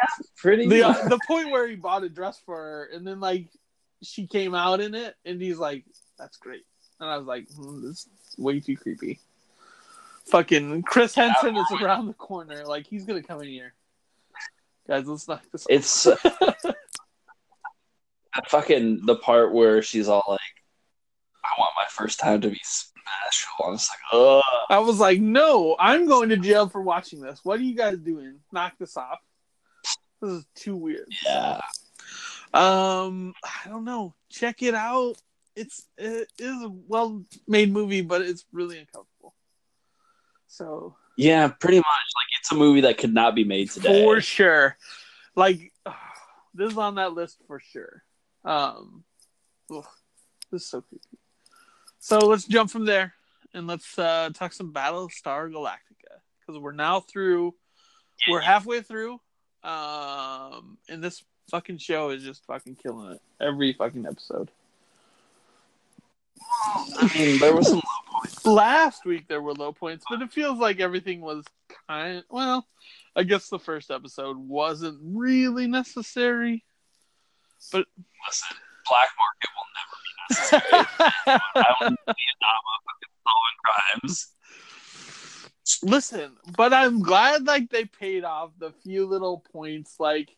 [0.37, 0.66] pretty.
[0.66, 3.49] the the point where he bought a dress for her and then like
[4.03, 5.85] she came out in it and he's like
[6.18, 6.64] that's great
[6.99, 9.20] and i was like hmm, this is way too creepy
[10.25, 13.75] fucking chris hansen is around the corner like he's gonna come in here
[14.90, 15.66] guys let's knock this off.
[15.70, 16.07] it's
[18.48, 20.40] fucking the part where she's all like,
[21.44, 23.81] "I want my first time to be special." I'm like,
[24.12, 24.42] ugh.
[24.70, 27.98] i was like no i'm going to jail for watching this what are you guys
[27.98, 29.18] doing knock this off
[30.22, 31.61] this is too weird Yeah.
[32.53, 34.14] Um, I don't know.
[34.29, 35.14] Check it out.
[35.55, 39.35] It's it is a well made movie, but it's really uncomfortable.
[40.48, 41.85] So Yeah, pretty much.
[41.85, 44.04] Like it's a movie that could not be made today.
[44.04, 44.76] for sure,
[45.37, 45.72] like
[46.54, 48.02] this is on that list for sure.
[48.44, 49.04] Um,
[49.70, 49.85] ugh,
[50.50, 51.18] this is so creepy.
[51.98, 53.14] So let's jump from there
[53.52, 57.54] and let's uh, talk some Battlestar Galactica because we're now through.
[58.28, 59.20] We're halfway through.
[59.62, 64.50] Um, and this fucking show is just fucking killing it every fucking episode.
[66.62, 67.83] I mean, there was some
[68.20, 68.46] points.
[68.46, 71.44] Last week there were low points, but it feels like everything was
[71.88, 72.22] kind.
[72.28, 72.66] Well,
[73.16, 76.64] I guess the first episode wasn't really necessary,
[77.72, 77.87] but
[78.26, 78.56] Listen,
[78.88, 80.87] black market will never be necessary.
[81.56, 84.28] I need Adama fucking solving crimes.
[85.83, 89.96] Listen, but I'm glad like they paid off the few little points.
[89.98, 90.37] Like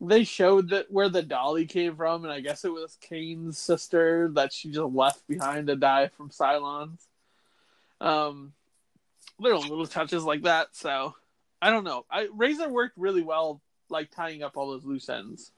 [0.00, 4.30] they showed that where the dolly came from, and I guess it was Cain's sister
[4.34, 7.06] that she just left behind to die from Cylons.
[8.00, 8.52] Um,
[9.38, 10.68] little little touches like that.
[10.76, 11.14] So
[11.62, 12.04] I don't know.
[12.10, 15.52] I Razor worked really well, like tying up all those loose ends.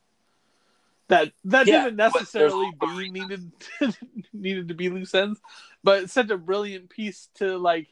[1.09, 3.51] That that Yeah, didn't necessarily be needed
[4.33, 5.41] needed to be loose ends,
[5.83, 7.89] but it's such a brilliant piece to like.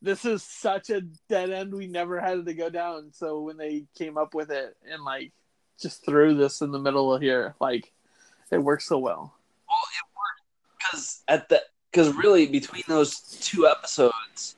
[0.00, 3.12] This is such a dead end we never had to go down.
[3.12, 5.32] So when they came up with it and like
[5.80, 7.92] just threw this in the middle of here, like
[8.50, 9.34] it works so well.
[9.68, 10.42] Well, it worked
[10.78, 14.56] because at the because really between those two episodes,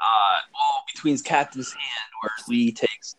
[0.00, 3.16] uh, well, between Captain's Hand, where Lee takes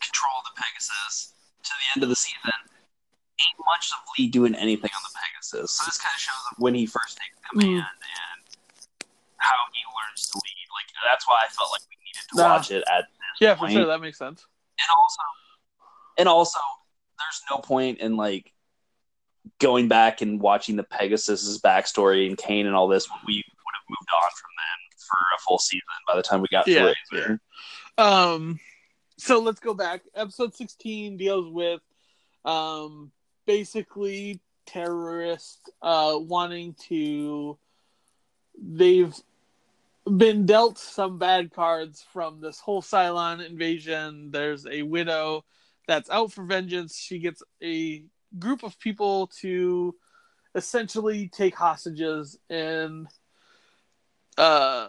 [0.00, 4.54] control of the Pegasus, to the end of the season, ain't much of Lee doing
[4.54, 5.72] anything on the Pegasus.
[5.72, 8.38] So this kind of shows when he first takes command and
[9.38, 10.66] how he learns to lead.
[10.72, 12.56] Like that's why I felt like we needed to Nah.
[12.56, 14.46] watch it at this Yeah, for sure, that makes sense.
[14.80, 15.20] and also
[16.18, 16.58] and also
[17.18, 18.52] there's no point in like
[19.58, 23.74] going back and watching the pegasus's backstory and cain and all this when we would
[23.74, 26.86] have moved on from them for a full season by the time we got Yeah,
[26.86, 27.40] to Razor.
[27.98, 28.60] Um,
[29.18, 30.02] so let's go back.
[30.14, 31.80] Episode 16 deals with
[32.44, 33.12] um,
[33.46, 37.58] basically terrorists uh, wanting to.
[38.60, 39.14] They've
[40.16, 44.30] been dealt some bad cards from this whole Cylon invasion.
[44.30, 45.44] There's a widow
[45.86, 46.96] that's out for vengeance.
[46.96, 48.04] She gets a
[48.38, 49.94] group of people to
[50.54, 53.08] essentially take hostages and
[54.36, 54.88] uh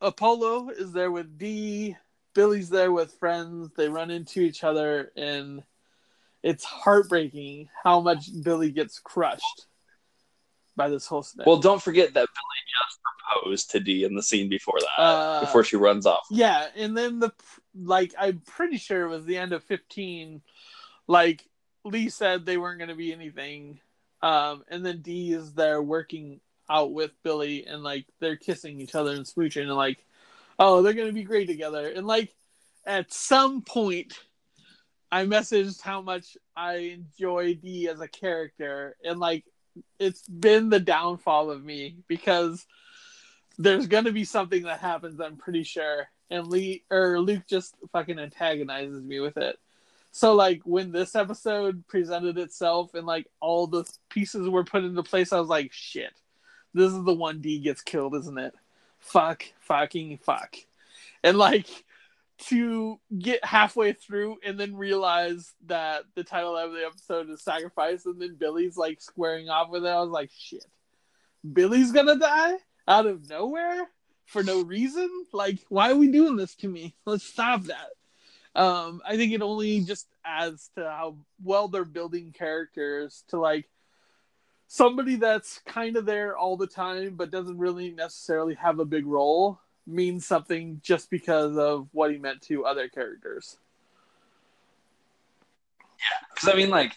[0.00, 1.96] Apollo is there with Dee.
[2.34, 3.70] Billy's there with friends.
[3.76, 5.62] They run into each other, and
[6.42, 9.66] it's heartbreaking how much Billy gets crushed
[10.78, 11.50] by this whole scenario.
[11.50, 15.40] well don't forget that billy just proposed to dee in the scene before that Uh,
[15.40, 17.30] before she runs off yeah, and then the
[17.80, 20.40] like, I'm pretty sure it was the end of 15.
[21.06, 21.46] Like
[21.84, 23.78] Lee said, they weren't going to be anything,
[24.20, 28.94] um, and then Dee is there working out with Billy, and like they're kissing each
[28.96, 29.98] other and smooching, and like,
[30.58, 32.34] oh, they're going to be great together, and like
[32.86, 34.14] at some point.
[35.10, 39.44] I messaged how much I enjoy Dee as a character, and like
[39.98, 42.66] it's been the downfall of me because
[43.58, 45.20] there's gonna be something that happens.
[45.20, 49.58] I'm pretty sure, and Lee or Luke just fucking antagonizes me with it.
[50.10, 55.02] So like when this episode presented itself and like all the pieces were put into
[55.02, 56.12] place, I was like, shit,
[56.74, 58.54] this is the one Dee gets killed, isn't it?
[58.98, 60.56] Fuck, fucking fuck,
[61.22, 61.66] and like
[62.38, 68.06] to get halfway through and then realize that the title of the episode is sacrifice
[68.06, 69.88] and then Billy's like squaring off with it.
[69.88, 70.64] I was like, shit.
[71.52, 72.54] Billy's gonna die
[72.86, 73.88] out of nowhere
[74.28, 75.10] for no reason?
[75.32, 76.94] Like, why are we doing this to me?
[77.04, 77.90] Let's stop that.
[78.54, 83.68] Um, I think it only just adds to how well they're building characters to like
[84.66, 89.06] somebody that's kind of there all the time but doesn't really necessarily have a big
[89.06, 93.56] role means something just because of what he meant to other characters.
[95.98, 96.94] Yeah, because i mean like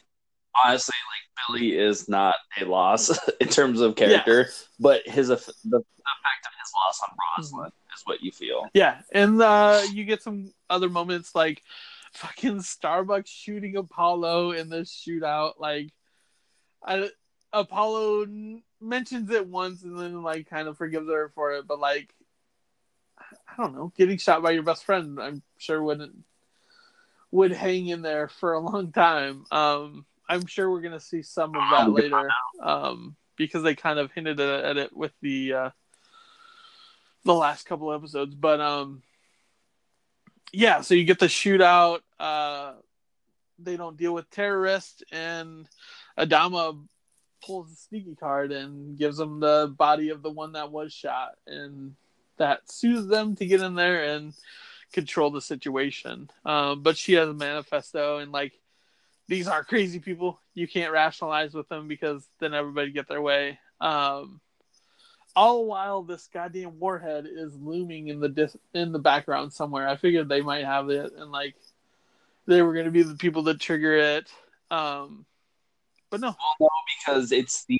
[0.63, 4.49] honestly like billy is not a loss in terms of character
[4.79, 9.01] but his the, the effect of his loss on roslin is what you feel Yeah,
[9.11, 11.63] and uh, you get some other moments like
[12.13, 15.53] fucking Starbucks shooting Apollo in this shootout.
[15.59, 15.91] Like,
[16.83, 17.09] I,
[17.53, 18.27] Apollo
[18.79, 22.13] mentions it once and then like kind of forgives her for it, but like,
[23.47, 26.15] I don't know, getting shot by your best friend, I'm sure wouldn't
[27.31, 29.45] would hang in there for a long time.
[29.51, 32.29] Um, I'm sure we're gonna see some of that later,
[32.61, 35.53] um, because they kind of hinted at it with the.
[35.53, 35.69] Uh,
[37.23, 39.01] the last couple episodes but um
[40.51, 42.73] yeah so you get the shootout uh
[43.59, 45.67] they don't deal with terrorists and
[46.17, 46.79] adama
[47.45, 51.31] pulls a sneaky card and gives them the body of the one that was shot
[51.45, 51.95] and
[52.41, 54.33] that soothes them to get in there and
[54.91, 58.53] control the situation um but she has a manifesto and like
[59.27, 63.57] these are crazy people you can't rationalize with them because then everybody get their way
[63.79, 64.41] um
[65.35, 69.87] all while this goddamn warhead is looming in the dis- in the background somewhere.
[69.87, 71.55] I figured they might have it, and like
[72.47, 74.31] they were going to be the people that trigger it.
[74.69, 75.25] Um,
[76.09, 76.69] but no, Well, no,
[76.99, 77.79] because it's the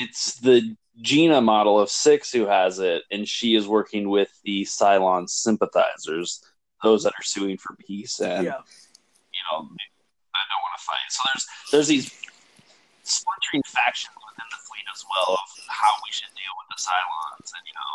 [0.00, 4.64] it's the Gina model of six who has it, and she is working with the
[4.64, 6.42] Cylon sympathizers,
[6.82, 8.60] those that are suing for peace, and yeah,
[9.32, 11.08] you know I don't want to fight.
[11.08, 12.06] So there's there's these
[13.02, 17.48] splintering factions within the fleet as well of how we should deal with the Cylons,
[17.56, 17.94] and you know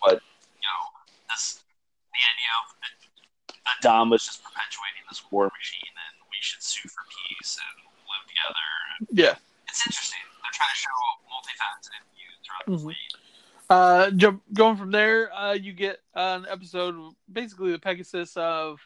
[0.00, 0.16] what
[0.56, 0.82] you know
[1.28, 1.60] this
[2.16, 2.78] the idea of
[3.84, 7.76] Adam was just perpetuating this war machine, and we should sue for peace and
[8.08, 8.66] live together.
[9.12, 9.36] yeah.
[9.68, 10.24] It's interesting.
[10.40, 10.96] They're trying to show
[11.28, 12.07] multifaceted views
[12.48, 12.82] throughout the Mhm.
[12.82, 12.96] fleet.
[13.70, 18.80] Uh, jump, going from there, uh, you get an episode, basically the Pegasus of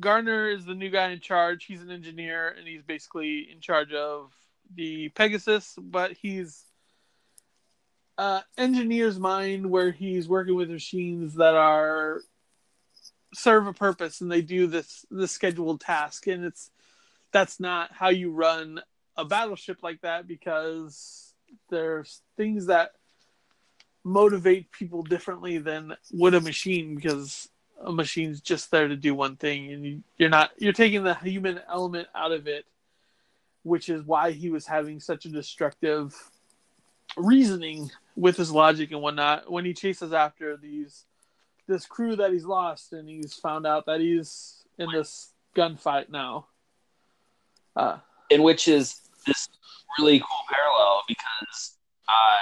[0.00, 1.64] Garner is the new guy in charge.
[1.64, 4.32] He's an engineer and he's basically in charge of
[4.74, 6.64] the Pegasus, but he's
[8.16, 12.20] uh, engineer's mind where he's working with machines that are
[13.34, 16.70] serve a purpose and they do this this scheduled task and it's
[17.30, 18.80] that's not how you run
[19.16, 21.27] a battleship like that because
[21.70, 22.92] there's things that
[24.04, 27.48] motivate people differently than would a machine because
[27.84, 31.14] a machine's just there to do one thing and you, you're not you're taking the
[31.16, 32.64] human element out of it
[33.62, 36.14] which is why he was having such a destructive
[37.16, 41.04] reasoning with his logic and whatnot when he chases after these
[41.66, 46.46] this crew that he's lost and he's found out that he's in this gunfight now.
[47.76, 47.98] Uh
[48.30, 49.48] And which is this
[49.98, 51.02] really cool parallel
[52.08, 52.38] uh,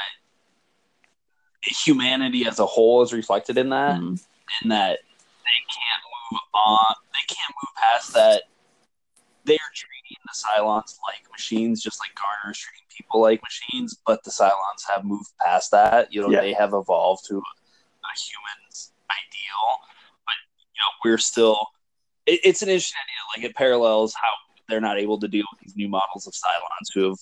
[1.85, 4.21] humanity as a whole is reflected in that, mhm.
[4.63, 4.99] in that
[5.45, 8.43] they can't move on, they can't move past that.
[9.45, 13.97] They are treating the Cylons like machines, just like Garner is treating people like machines,
[14.07, 16.13] but the Cylons have moved past that.
[16.13, 16.41] You know, Yeah.
[16.41, 19.81] they have evolved to a human's ideal,
[20.25, 20.35] but
[20.75, 21.69] you know, we're still.
[22.27, 23.43] It, it's an interesting idea.
[23.43, 24.31] Like it parallels how
[24.69, 27.19] they're not able to deal with these new models of Cylons who have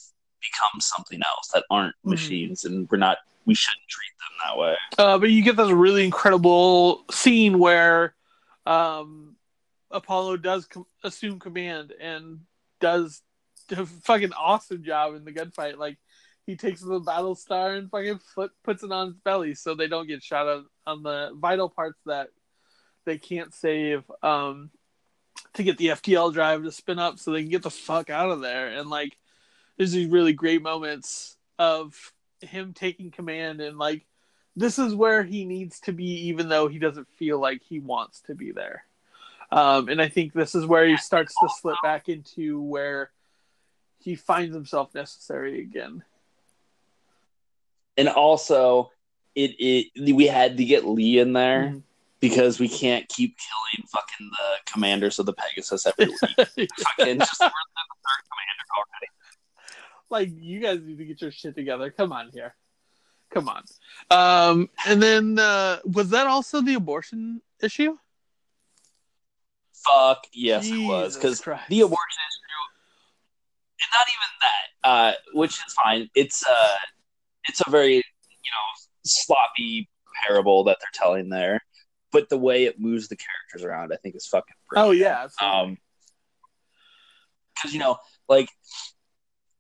[0.53, 2.11] become something else that aren't Mhm.
[2.11, 3.19] machines, and we're not.
[3.47, 4.77] We shouldn't treat them that way.
[4.99, 8.15] Uh, but you get this really incredible scene where
[8.67, 9.37] um,
[9.91, 12.41] Apollo does com- assume command and
[12.81, 13.21] does
[13.71, 15.77] a fucking awesome job in the gunfight.
[15.77, 15.99] Like
[16.47, 19.87] he takes the battle star and fucking flip, puts it on his belly so they
[19.89, 22.29] don't get shot on, on the vital parts that
[23.05, 24.03] they can't save.
[24.23, 24.71] Um,
[25.55, 28.31] to get the FTL drive to spin up so they can get the fuck out
[28.31, 28.69] of there.
[28.69, 29.17] And like,
[29.77, 34.05] there's these really great moments of him taking command and like
[34.57, 38.21] this is where he needs to be even though he doesn't feel like he wants
[38.23, 38.85] to be there
[39.51, 43.11] um, and i think this is where he starts to slip back into where
[44.01, 46.03] he finds himself necessary again
[47.97, 48.91] and also
[49.35, 51.83] it, it we had to get Lee in there Mhm.
[52.21, 56.19] because we can't keep killing fucking the commanders of the Pegasus every week.
[56.29, 59.09] fucking just we're the third commander already.
[60.11, 61.91] Like you guys need to get your shit together.
[61.91, 62.55] Come on here.
[63.33, 63.65] Come on.
[64.11, 67.97] Um, and then uh, was that also the abortion issue?
[69.73, 71.17] Fuck yes, it was.
[71.17, 72.65] Because the abortion issue,
[73.81, 76.09] and not even that, uh, which is fine.
[76.15, 76.77] It's uh,
[77.49, 79.91] it's a very you know sloppy
[80.27, 81.61] parable that they're telling there,
[82.13, 84.55] but the way it moves the characters around, I think, is fucking.
[84.69, 85.59] Pretty Oh yeah absolutely.
[85.59, 85.79] um
[87.55, 87.99] because you know
[88.29, 88.49] like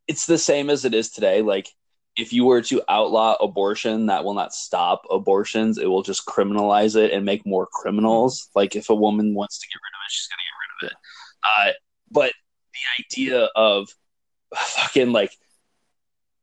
[0.06, 1.42] it's the same as it is today.
[1.42, 1.68] Like
[2.16, 6.96] if you were to outlaw abortion that will not stop abortions it will just criminalize
[6.96, 8.48] it and make more criminals.
[8.54, 10.92] Like if a woman wants to get rid of it she's going to get rid
[10.92, 10.96] of it.
[11.44, 11.72] Uh,
[12.10, 12.32] but
[12.72, 13.88] the idea of
[14.54, 15.32] fucking like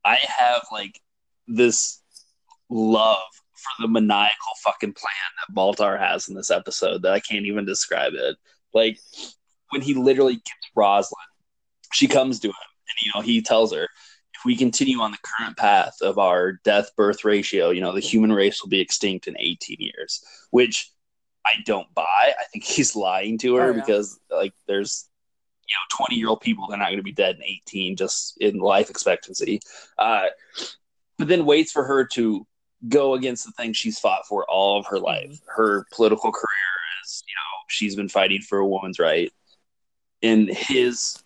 [0.03, 0.99] i have like
[1.47, 2.01] this
[2.69, 3.19] love
[3.53, 7.65] for the maniacal fucking plan that baltar has in this episode that i can't even
[7.65, 8.35] describe it.
[8.73, 8.99] Like
[9.69, 11.17] when he literally gets Roslin,
[11.93, 13.83] she comes to him and you know he tells her
[14.33, 17.99] if we continue on the current path of our death birth ratio, you know the
[17.99, 20.91] human race will be extinct in 18 years, which
[21.45, 22.03] I don't buy.
[22.39, 23.79] I think he's lying to her Oh, yeah.
[23.79, 25.07] because like there's
[25.67, 28.37] you know 20 year old people they're not going to be dead in 18 just
[28.39, 29.59] in life expectancy.
[29.97, 30.27] Uh,
[31.17, 32.45] but then waits for her to
[32.89, 35.39] go against the thing she's fought for all of her life.
[35.47, 36.71] Her political career
[37.03, 39.31] is, you know, she's been fighting for a woman's right.
[40.23, 41.21] In his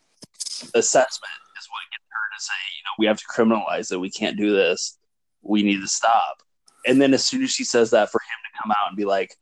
[0.74, 4.00] assessment is what gets her to say, you know, we have to criminalize it.
[4.00, 4.98] We can't do this.
[5.42, 6.38] We need to stop.
[6.86, 9.06] And then as soon as she says that, for him to come out and be
[9.06, 9.36] like,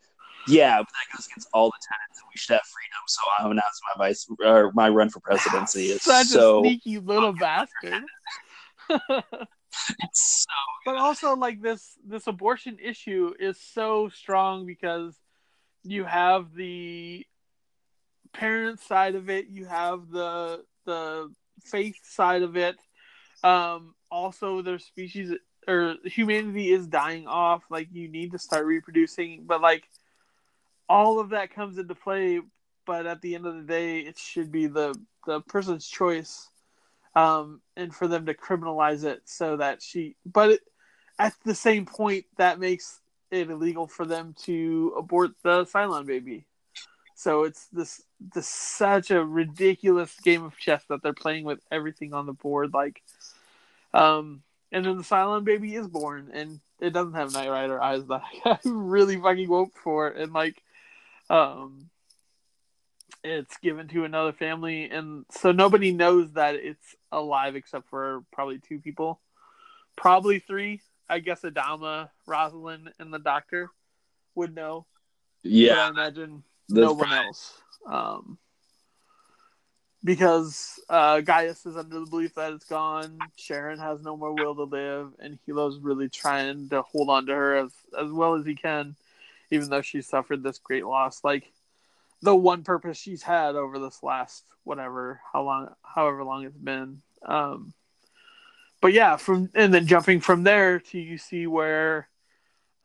[0.47, 2.99] yeah, but that goes against all the tenets and we should have freedom.
[3.07, 5.91] So I'm announcing my vice or my run for presidency.
[5.91, 8.03] It's Such so a sneaky little bastard.
[8.89, 10.53] it's so
[10.85, 15.15] but also like this this abortion issue is so strong because
[15.83, 17.25] you have the
[18.33, 21.31] parent side of it, you have the the
[21.63, 22.77] faith side of it.
[23.43, 25.33] Um, also, their species
[25.67, 27.63] or humanity is dying off.
[27.69, 29.87] Like you need to start reproducing, but like
[30.89, 32.41] all of that comes into play.
[32.85, 34.95] But at the end of the day, it should be the
[35.25, 36.49] the person's choice,
[37.15, 40.15] um, and for them to criminalize it so that she.
[40.25, 40.59] But it,
[41.17, 42.99] at the same point, that makes
[43.31, 46.45] it illegal for them to abort the Cylon baby.
[47.23, 52.13] So it's this this such a ridiculous game of chess that they're playing with everything
[52.13, 52.73] on the board.
[52.73, 53.01] Like,
[53.93, 54.43] um,
[54.73, 58.23] and then the Cylon baby is born, and it doesn't have Knight Rider eyes that
[58.45, 60.61] I really fucking woke for, and like,
[61.29, 61.89] um,
[63.23, 68.59] it's given to another family, and so nobody knows that it's alive except for probably
[68.59, 69.21] two people,
[69.95, 70.81] probably three.
[71.07, 73.69] I guess Adama, Roslin, and the Doctor
[74.35, 74.87] would know.
[75.41, 76.43] Yeah, I imagine
[76.81, 77.57] no one else.
[77.85, 78.37] Um,
[80.03, 83.19] because uh, Gaius is under the belief that it's gone.
[83.37, 87.33] Sharon has no more will to live, and Helo's really trying to hold on to
[87.33, 88.95] her as as well as he can,
[89.49, 91.23] even though she suffered this great loss.
[91.23, 91.51] Like
[92.21, 97.01] the one purpose she's had over this last whatever how long, however long it's been.
[97.25, 97.73] Um,
[98.81, 102.09] but yeah, from and then jumping from there to you see where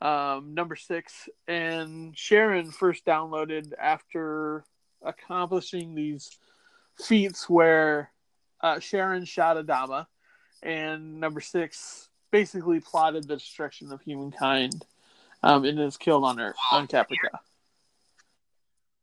[0.01, 4.63] um, number six and Sharon first downloaded after
[5.03, 6.37] accomplishing these
[6.97, 8.11] feats where
[8.61, 10.07] uh, Sharon shot Adama,
[10.63, 14.85] and number six basically plotted the destruction of humankind,
[15.43, 17.39] um, and is killed on Earth on Caprica.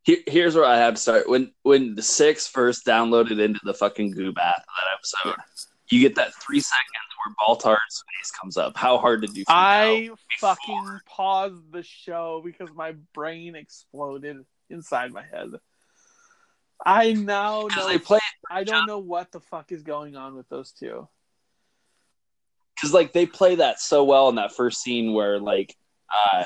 [0.03, 1.29] Here, here's where I have to start.
[1.29, 5.97] When when the six first downloaded into the fucking goo bath of that episode, yeah.
[5.97, 7.06] you get that three seconds where
[7.41, 8.77] Baltar's face comes up.
[8.77, 9.45] How hard did you?
[9.49, 14.39] I fucking paused the show because my brain exploded
[14.71, 15.51] inside my head.
[16.85, 17.89] I now know.
[17.89, 18.21] They play
[18.51, 21.09] I don't know what the fuck is going on with those two.
[22.75, 25.75] Because like they play that so well in that first scene where like
[26.15, 26.45] uh,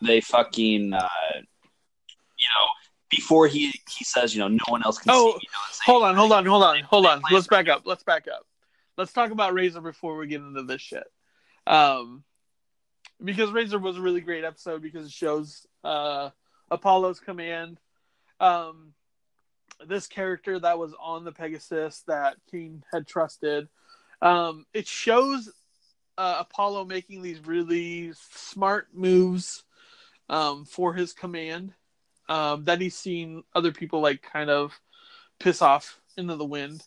[0.00, 2.66] they fucking uh, you know
[3.10, 5.40] before he he says you know no one else can oh, see.
[5.42, 7.22] You know, hold on, hold on, hold on, hold on.
[7.30, 7.82] Let's back up.
[7.84, 8.46] Let's back up.
[8.98, 11.06] Let's talk about Razor before we get into this shit.
[11.68, 12.24] Um,
[13.22, 16.30] because Razor was a really great episode because it shows uh,
[16.68, 17.78] Apollo's command.
[18.40, 18.94] Um,
[19.86, 23.68] this character that was on the Pegasus that Cain had trusted.
[24.20, 25.48] Um, it shows
[26.16, 29.62] uh, Apollo making these really smart moves
[30.28, 31.72] um, for his command
[32.28, 34.78] um, that he's seen other people like kind of
[35.38, 36.82] piss off into the wind.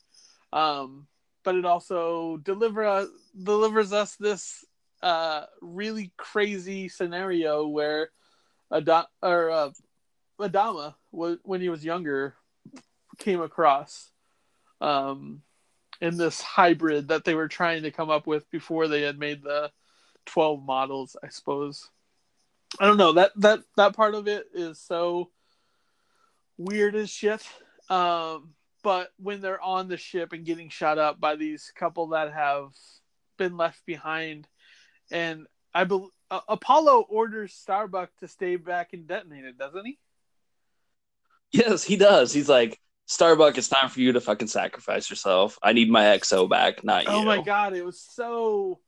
[0.52, 1.08] Um,
[1.44, 3.06] but it also deliver uh,
[3.44, 4.66] delivers us this
[5.02, 8.10] uh, really crazy scenario where
[8.72, 9.70] Adam- or uh,
[10.40, 12.36] Adama, when he was younger,
[13.18, 14.12] came across
[14.80, 15.42] um,
[16.00, 19.44] in this hybrid that they were trying to come up with before they had made
[19.44, 19.72] the
[20.26, 21.90] 12 models i suppose.
[22.80, 23.14] I don't know.
[23.14, 25.30] That that that part of it is so
[26.58, 27.46] weird as shit.
[27.90, 28.54] Um,
[28.84, 32.70] but when they're on the ship and getting shot up by these couple that have
[33.38, 34.48] been left behind
[35.12, 39.98] and i believe uh, apollo orders starbuck to stay back and detonate it doesn't he
[41.52, 45.60] yes he does he's like Starbuck, it's time for you to fucking sacrifice yourself.
[45.62, 47.18] I need my XO back, not oh you.
[47.18, 48.80] Oh my god, it was so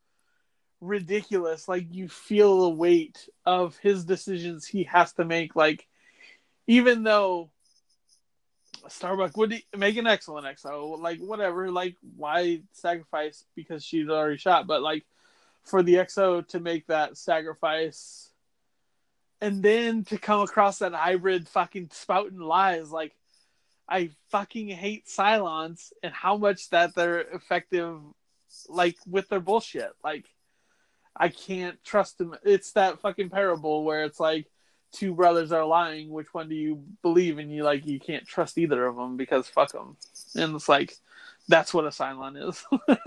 [0.79, 1.67] ridiculous.
[1.67, 5.57] Like you feel the weight of his decisions he has to make.
[5.57, 5.85] Like
[6.67, 7.49] even though
[8.87, 14.67] Starbuck would make an excellent XO, like whatever, like why sacrifice because she's already shot,
[14.67, 15.05] but like
[15.63, 18.29] for the XO to make that sacrifice
[19.41, 23.13] and then to come across that hybrid fucking spouting lies like
[23.87, 27.99] I fucking hate Cylons and how much that they're effective,
[28.69, 29.91] like with their bullshit.
[30.03, 30.25] Like,
[31.15, 32.35] I can't trust them.
[32.43, 34.47] It's that fucking parable where it's like
[34.93, 36.09] two brothers are lying.
[36.09, 37.39] Which one do you believe?
[37.39, 39.97] And you like you can't trust either of them because fuck them.
[40.35, 40.95] And it's like
[41.47, 42.63] that's what a Cylon is.
[42.71, 42.97] well, well,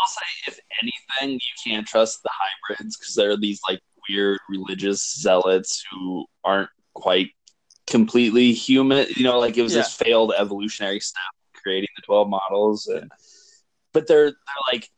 [0.00, 5.14] I'll say if anything, you can't trust the hybrids because they're these like weird religious
[5.20, 7.30] zealots who aren't quite
[7.86, 9.06] completely human.
[9.16, 9.82] You know, like it was yeah.
[9.82, 11.22] this failed evolutionary step
[11.62, 13.10] creating the twelve models, and
[13.92, 14.88] but they're they're like,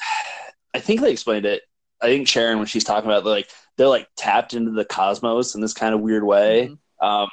[0.74, 1.62] I think they explained it.
[2.00, 3.48] I think Sharon when she's talking about like
[3.78, 6.68] they're like tapped into the cosmos in this kind of weird way.
[6.68, 7.06] Mm-hmm.
[7.06, 7.28] Um,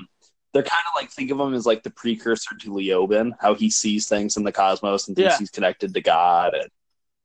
[0.53, 3.69] they're kind of like think of them as like the precursor to Leoben, how he
[3.69, 5.37] sees things in the cosmos and thinks yeah.
[5.37, 6.53] he's connected to God.
[6.53, 6.69] And,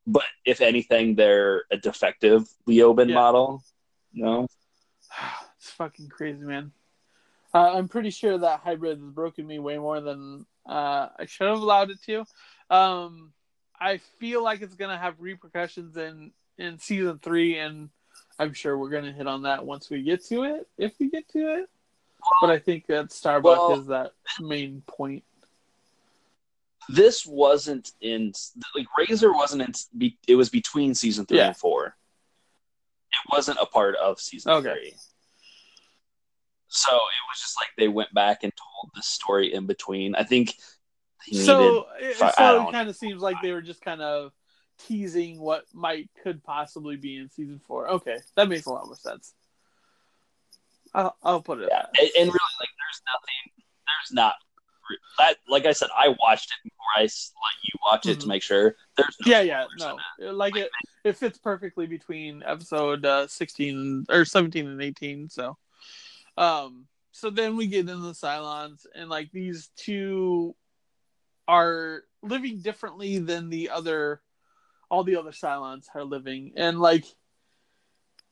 [0.05, 3.15] but if anything, they're a defective Leoben yeah.
[3.15, 3.63] model.
[4.11, 4.47] You know,
[5.57, 6.73] it's fucking crazy, man.
[7.53, 11.47] Uh, I'm pretty sure that hybrid has broken me way more than uh, I should
[11.47, 12.25] have allowed it to.
[12.69, 13.33] Um,
[13.79, 17.89] I feel like it's gonna have repercussions in in season three, and
[18.41, 21.29] I'm sure we're gonna hit on that once we get to it, if we get
[21.29, 21.69] to it.
[22.41, 25.23] But I think that Starbuck well, is that main point.
[26.89, 28.33] This wasn't in
[28.75, 30.11] like Razor wasn't in.
[30.27, 31.47] It was between season three Yeah.
[31.49, 31.85] and four.
[33.11, 34.73] It wasn't a part of season Okay.
[34.73, 34.95] three.
[36.67, 40.15] So it was just like they went back and told the story in between.
[40.15, 40.55] I think
[41.29, 44.31] needed So, it, I so it kind of seems like they were just kind of
[44.87, 47.89] teasing what might could possibly be in season four.
[47.89, 49.33] Okay, that makes a lot more sense.
[50.93, 51.69] I'll, I'll put it.
[51.71, 53.63] yeah, and, and really like there's nothing.
[53.65, 54.35] There's not.
[55.19, 57.11] That, like I said, I watched it before I let
[57.63, 58.29] you watch it to Mhm.
[58.29, 58.75] make sure.
[58.97, 59.97] There's no Yeah, yeah, no,
[60.33, 60.69] like it,
[61.05, 65.29] it fits perfectly between episode uh, sixteen or seventeen and eighteen.
[65.29, 65.57] So,
[66.37, 70.55] um, so then we get into the Cylons, and like these two
[71.47, 74.21] are living differently than the other,
[74.91, 77.05] all the other Cylons are living, and like,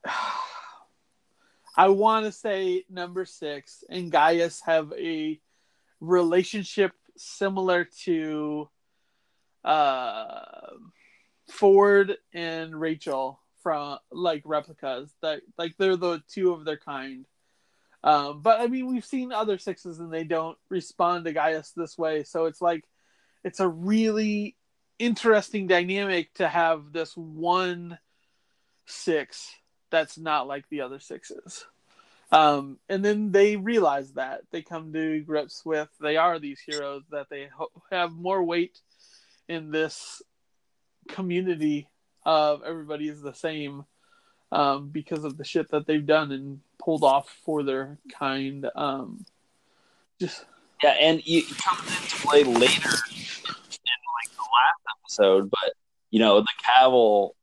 [1.78, 5.40] I want to say number six and Gaius have a
[6.02, 8.70] relationship similar to
[9.64, 10.42] uh
[11.50, 15.14] Ford and Rachel from like replicas.
[15.22, 17.26] That like they're the two of their kind.
[18.04, 21.98] Um, but I mean, we've seen other sixes and they don't respond to Gaius this
[21.98, 22.84] way, so it's like
[23.44, 24.56] it's a really
[25.00, 27.98] interesting dynamic to have this one
[28.86, 29.52] six
[29.90, 31.66] that's not like the other sixes.
[32.32, 37.02] Um, and then they realize that they come to grips with they are these heroes
[37.10, 38.80] that they ho- have more weight
[39.48, 40.22] in this
[41.08, 41.90] community
[42.26, 43.84] of everybody is the same
[44.52, 48.68] um, because of the shit that they've done and pulled off for their kind.
[48.76, 49.26] Um,
[50.20, 50.46] just
[50.84, 55.74] Yeah, and you comes into play later in like the last episode, but
[56.12, 57.36] you know, the Cavil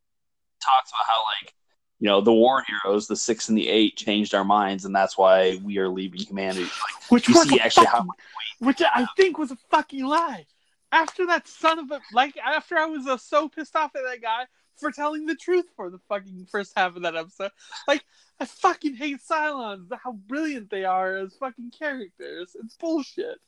[0.63, 1.55] talks about how like
[1.99, 5.17] you know the war heroes, the six and the eight, changed our minds, and that's
[5.17, 6.65] why we are leaving humanity.
[6.65, 8.11] Like which was see actually how fucking-
[8.59, 10.47] which I think was a fucking lie.
[10.93, 14.23] After that son of a like after I was uh, so pissed off at that
[14.23, 14.47] guy
[14.77, 17.51] for telling the truth for the fucking first half of that episode.
[17.89, 18.05] Like
[18.39, 22.55] I fucking hate Cylons, how brilliant they are as fucking characters.
[22.63, 23.39] It's bullshit.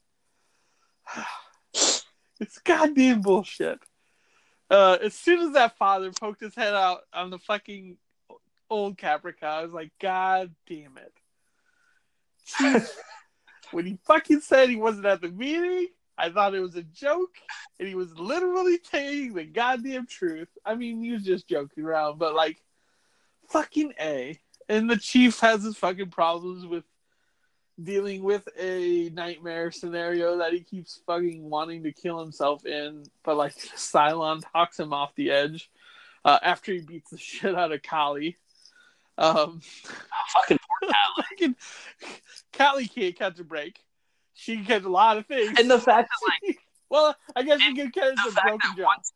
[2.41, 3.79] it's goddamn bullshit.
[4.71, 7.97] Uh, as soon as that father poked his head out on the fucking
[8.69, 11.13] old Caprica, I was like, God damn it.
[13.71, 17.37] When he fucking said he wasn't at the meeting, I thought it was a joke,
[17.79, 20.49] and he was literally saying the goddamn truth.
[20.65, 22.63] I mean, he was just joking around, but like,
[23.49, 24.39] fucking A.
[24.69, 26.85] And the chief has his fucking problems with
[27.83, 33.37] dealing with a nightmare scenario that he keeps fucking wanting to kill himself in, but
[33.37, 35.71] like Cylon talks him off the edge
[36.25, 38.37] uh, after he beats the shit out of Cally.
[39.17, 39.61] Um,
[40.35, 41.57] fucking poor fucking
[42.53, 43.81] Cally can't catch a break.
[44.35, 45.59] She can catch a lot of things.
[45.59, 46.55] And the fact that
[46.91, 48.85] well, I guess she can catch a broken jaw.
[48.85, 49.13] once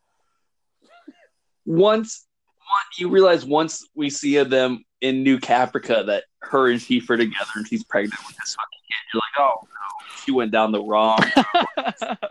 [1.65, 2.27] once
[2.59, 7.16] one, you realize once we see them in New Caprica that her and Chief are
[7.16, 10.72] together and she's pregnant with this fucking kid, you're like, oh no, she went down
[10.72, 11.18] the wrong.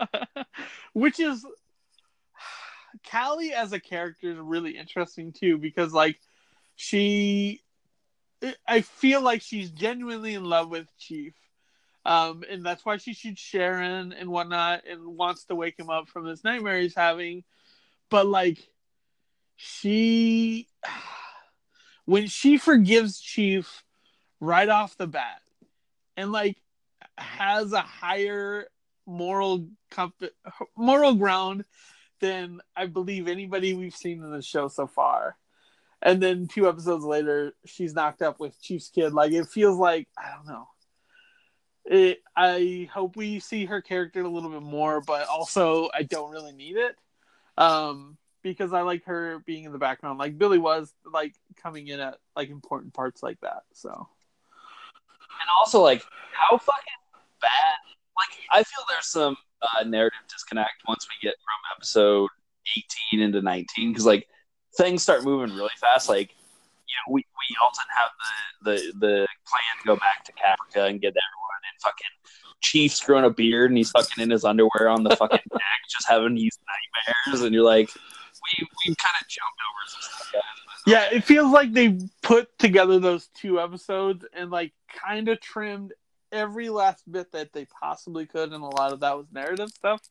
[0.94, 1.46] Which is
[3.04, 6.20] Cally as a character is really interesting too because like
[6.76, 7.62] she
[8.68, 11.34] I feel like she's genuinely in love with Chief.
[12.04, 16.10] Um, and that's why she shoots Sharon and whatnot and wants to wake him up
[16.10, 17.44] from this nightmare he's having.
[18.10, 18.58] But like
[19.56, 20.68] she
[22.06, 23.84] when she forgives Chief
[24.42, 25.40] right off the bat
[26.18, 26.58] and like
[27.18, 28.66] has a higher
[29.06, 30.24] moral comp-
[30.76, 31.64] moral ground
[32.20, 35.38] than I believe anybody we've seen in the show so far.
[36.02, 39.14] And then two episodes later, she's knocked up with Chief's kid.
[39.14, 40.68] Like it feels like I don't know.
[41.86, 46.32] It, I hope we see her character a little bit more, but also I don't
[46.32, 46.96] really need it.
[47.58, 52.00] Um, because I like her being in the background, like Billy was, like coming in
[52.00, 53.64] at like important parts like that.
[53.74, 54.08] So
[55.40, 56.04] and also like
[56.34, 57.02] how fucking
[57.42, 57.78] bad
[58.18, 62.30] like i feel there's some uh, narrative disconnect once we get from episode
[63.12, 64.28] 18 into 19 because like
[64.78, 66.10] things start moving really fast.
[66.10, 68.10] Like you know we, we also have
[68.64, 72.08] the, the the plan to go back to caprica and get everyone and fucking
[72.62, 76.08] chief's growing a beard and he's fucking in his underwear on the fucking deck just
[76.08, 76.58] having these
[77.26, 77.90] nightmares and you're like
[78.60, 80.44] we we kind of jumped over some stuff
[80.88, 85.94] yeah, it feels like they put together those two episodes and like kind of trimmed
[86.32, 90.02] every last bit that they possibly could, and a lot of that was narrative stuff.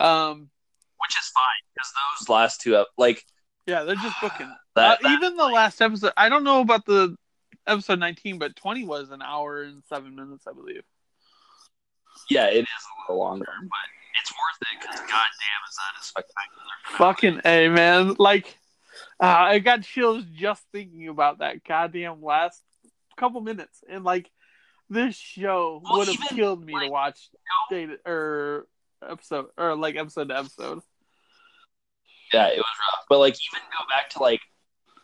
[0.00, 0.50] Um,
[0.98, 3.24] which is fine because those last two up like
[3.66, 4.52] yeah, they're just booking.
[4.76, 7.16] That- uh, even the last episode, I don't know about the
[7.66, 10.82] episode 19, but 20 was an hour and seven minutes, I believe.
[12.30, 16.04] yeah, it is a little longer, but it's worth it because goddamn, is that a
[16.04, 16.72] spectacular?
[16.98, 18.16] Fucking A, man.
[18.18, 18.56] Like,
[19.22, 22.62] uh, I got chills just thinking about that goddamn last
[23.16, 23.82] couple minutes.
[23.88, 24.30] And, like,
[24.88, 27.28] this show Well, would have killed me to like, watch
[27.70, 28.66] data, or
[29.08, 30.80] episode, or like episode to episode.
[32.32, 33.04] Yeah, it was rough.
[33.08, 34.40] But like even go back to like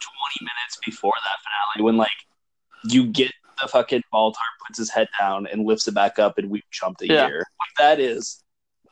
[0.00, 2.10] twenty minutes before that finale when like
[2.84, 4.34] you get the fucking Baltar
[4.66, 7.26] puts his head down and lifts it back up and we jumped a Yeah.
[7.26, 7.38] year.
[7.38, 8.42] Like that is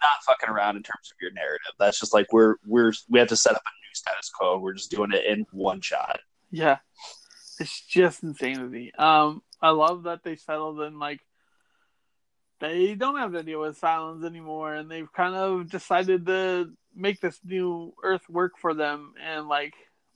[0.01, 1.72] not fucking around in terms of your narrative.
[1.78, 4.59] That's just like we're we're we have to set up a new status quo.
[4.59, 6.20] We're just doing it in one shot.
[6.51, 6.78] Yeah.
[7.61, 8.92] It's just insanity.
[8.95, 11.20] Um, I love that they settled in like
[12.61, 17.20] they don't have to deal with Cylons anymore and they've kind of decided to make
[17.20, 19.74] this new earth work for them and like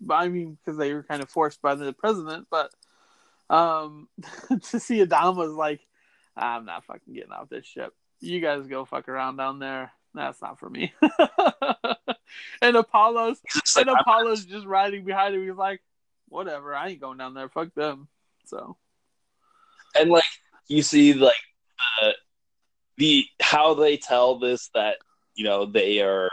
[0.08, 2.70] I mean because they were kind of forced by the president, but
[3.50, 4.08] um
[4.70, 5.80] to see Adama's like
[6.36, 7.92] I'm not fucking getting off this ship.
[8.20, 9.92] You guys go fuck around down there.
[10.14, 10.92] That's not for me.
[12.62, 15.46] and Apollo's just and Apollo's just riding behind him.
[15.46, 15.80] He's like,
[16.28, 17.48] whatever, I ain't going down there.
[17.48, 18.08] Fuck them.
[18.46, 18.76] So
[19.96, 20.24] and like
[20.68, 21.34] you see like
[22.00, 22.14] the
[22.96, 24.96] the how they tell this that
[25.34, 26.30] you know they are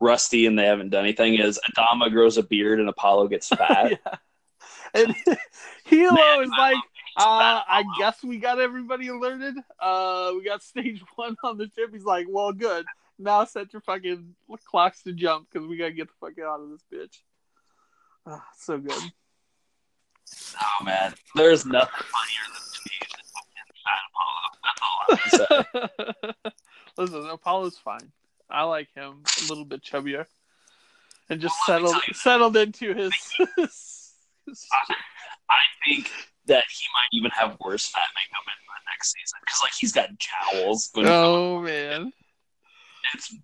[0.00, 3.92] rusty and they haven't done anything is Adama grows a beard and Apollo gets fat.
[3.92, 4.16] yeah.
[4.94, 5.14] And
[5.90, 6.76] Helo Man, is like,
[7.16, 9.54] uh, I guess we got everybody alerted.
[9.80, 11.90] Uh, we got stage one on the ship.
[11.92, 12.84] He's like, well, good.
[13.18, 14.34] Now set your fucking
[14.70, 17.18] clocks to jump because we gotta get the fuck out of this bitch.
[18.26, 19.02] Ah, so good.
[20.60, 22.96] Oh man, there's nothing funnier than to me
[23.32, 24.46] fucking fat Apollo.
[24.64, 26.50] That's all I to say.
[26.98, 28.12] Listen, Apollo's fine.
[28.50, 30.26] I like him a little bit chubbier,
[31.30, 33.12] and just Well, settled settled into his.
[33.56, 34.02] his
[35.48, 36.10] I think
[36.46, 39.92] that he might even have worse fat makeup in the next season because like he's
[39.92, 40.90] got jowls.
[40.94, 42.12] But oh man.
[43.14, 43.34] It's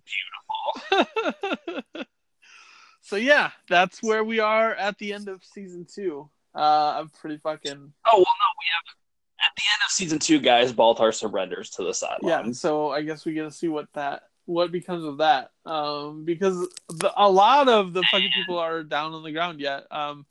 [0.91, 2.05] beautiful.
[3.01, 6.29] so yeah, that's where we are at the end of season two.
[6.55, 8.95] Uh, I'm pretty fucking Oh well, no, we have
[9.43, 10.73] at the end of season two, guys.
[10.73, 12.19] Baltar surrenders to the Cylons.
[12.23, 12.51] yeah.
[12.51, 15.51] So I guess we get to see what that what becomes of that.
[15.65, 19.85] Um, because the, a lot of the fucking people are down on the ground yet.
[19.91, 20.25] Um,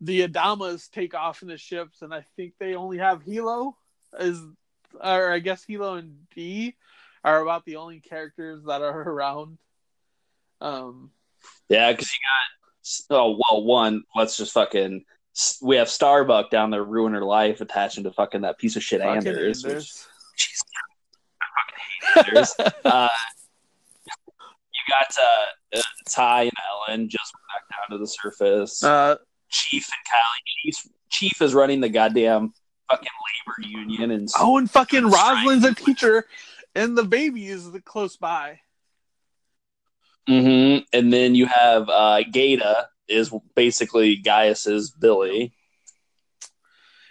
[0.00, 3.74] the Adamas take off in the ships, and I think they only have Helo
[4.18, 4.40] is,
[4.94, 6.76] or I guess Helo and Dee
[7.24, 9.58] are about the only characters that are around.
[10.60, 11.10] Um,
[11.68, 12.18] Yeah, because you
[13.10, 14.04] got oh well, one.
[14.14, 15.04] Let's just fucking.
[15.60, 19.02] We have Starbuck down there ruining her life, attaching to fucking that piece of shit
[19.02, 19.62] fucking Anders.
[19.62, 20.08] Which, Anders.
[20.38, 20.62] jeez,
[21.42, 22.54] I fucking hate Anders.
[22.84, 23.08] uh,
[24.72, 26.52] you got uh, uh, Tigh and
[26.88, 28.82] Ellen just back down to the surface.
[28.82, 29.16] Uh,
[29.48, 30.72] Chief and Kylie.
[30.72, 32.52] Chief, Chief is running the goddamn
[32.90, 36.26] fucking labor union and oh, and fucking Rosalind's a teacher,
[36.74, 38.60] and the baby is the close by.
[40.26, 45.52] hmm And then you have uh, Gaeta is basically Gaius's Billy.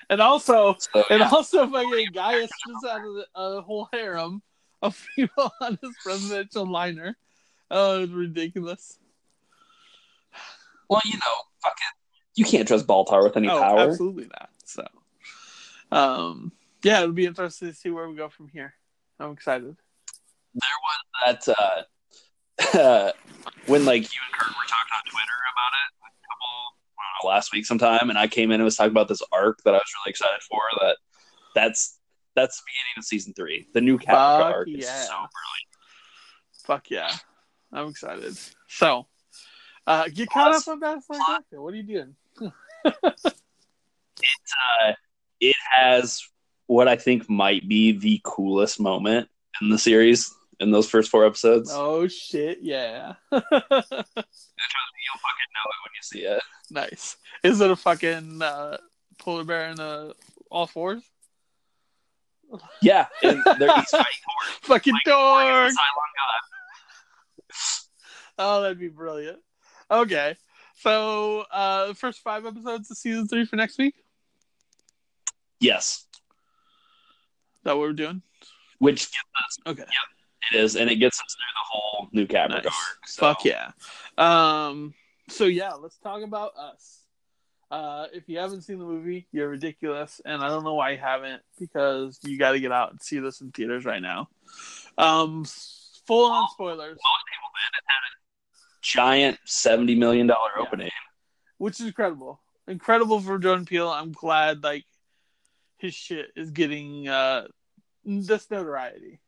[0.10, 1.30] And also, So, and yeah.
[1.30, 4.44] also, fucking Gaius just had a, a whole harem
[4.82, 7.18] of people on his presidential liner.
[7.72, 9.00] Oh, it's ridiculous.
[10.90, 11.94] well, you know, fucking,
[12.36, 13.80] you can't trust Baltar with any oh, power.
[13.80, 14.50] absolutely not.
[14.66, 14.86] So,
[15.92, 16.52] um,
[16.84, 18.74] yeah, it'll be interesting to see where we go from here.
[19.20, 19.76] I'm excited.
[20.54, 20.70] There
[21.26, 21.84] was that uh,
[23.68, 27.24] when like you and Kurt were talking on Twitter about it a couple I don't
[27.24, 29.74] know, last week sometime, and I came in and was talking about this arc that
[29.74, 30.62] I was really excited for.
[30.82, 30.98] That
[31.54, 32.00] that's
[32.36, 33.68] that's the beginning of season three.
[33.74, 35.02] The new Caprica Fuck arc is yeah.
[35.04, 35.72] so brilliant.
[36.66, 37.12] Fuck yeah,
[37.72, 38.38] I'm excited.
[38.68, 39.08] So,
[39.88, 41.62] uh, get caught Plus- up on Battlestar Galactica.
[41.62, 42.16] What are you doing?
[42.42, 42.52] Uh,
[45.40, 46.22] it has
[46.68, 49.30] what I think might be the coolest moment
[49.62, 51.70] in the series in those first four episodes.
[51.74, 53.14] Oh shit, yeah.
[53.32, 53.42] You'll
[55.22, 56.42] fucking know it when you see it.
[56.72, 57.18] nice.
[57.44, 58.78] Is it a fucking uh,
[59.20, 60.14] polar bear in uh,
[60.50, 61.04] all fours?
[62.82, 64.60] Yeah, and they're fighting horse.
[64.62, 65.72] Fucking Like, dog.
[68.38, 69.40] Oh, that'd be brilliant.
[69.90, 70.36] Okay,
[70.86, 73.96] so uh, first five episodes of season three for next week.
[75.60, 76.20] Yes, Is
[77.64, 78.22] that what we're doing?
[78.80, 79.82] which gets us, Okay.
[79.82, 82.66] Yep, it is, and it gets us through the whole new Caprica Nice.
[82.66, 83.08] arc.
[83.08, 83.20] So.
[83.22, 83.72] Fuck yeah.
[84.18, 84.94] Um.
[85.28, 87.00] So yeah, let's talk about us.
[87.72, 90.98] Uh, if you haven't seen the movie, you're ridiculous, and I don't know why you
[91.00, 94.30] haven't because you got to get out and see this in theaters right now.
[95.00, 95.46] Um,
[96.06, 97.00] full on spoilers.
[98.86, 100.64] Giant seventy million dollar Yeah.
[100.64, 100.92] opening.
[101.58, 102.40] which is incredible.
[102.68, 103.90] Incredible for Jordan Peele.
[103.90, 104.86] I'm glad like
[105.78, 107.48] his shit is getting uh
[108.06, 109.20] this notoriety.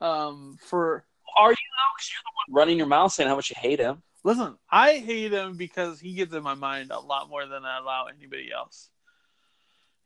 [0.00, 1.04] Um for
[1.36, 1.92] Are you though?
[1.96, 4.02] Because you're the one running your mouth saying how much you hate him.
[4.22, 7.78] listen, I hate him because he gets in my mind a lot more than I
[7.78, 8.90] allow anybody else.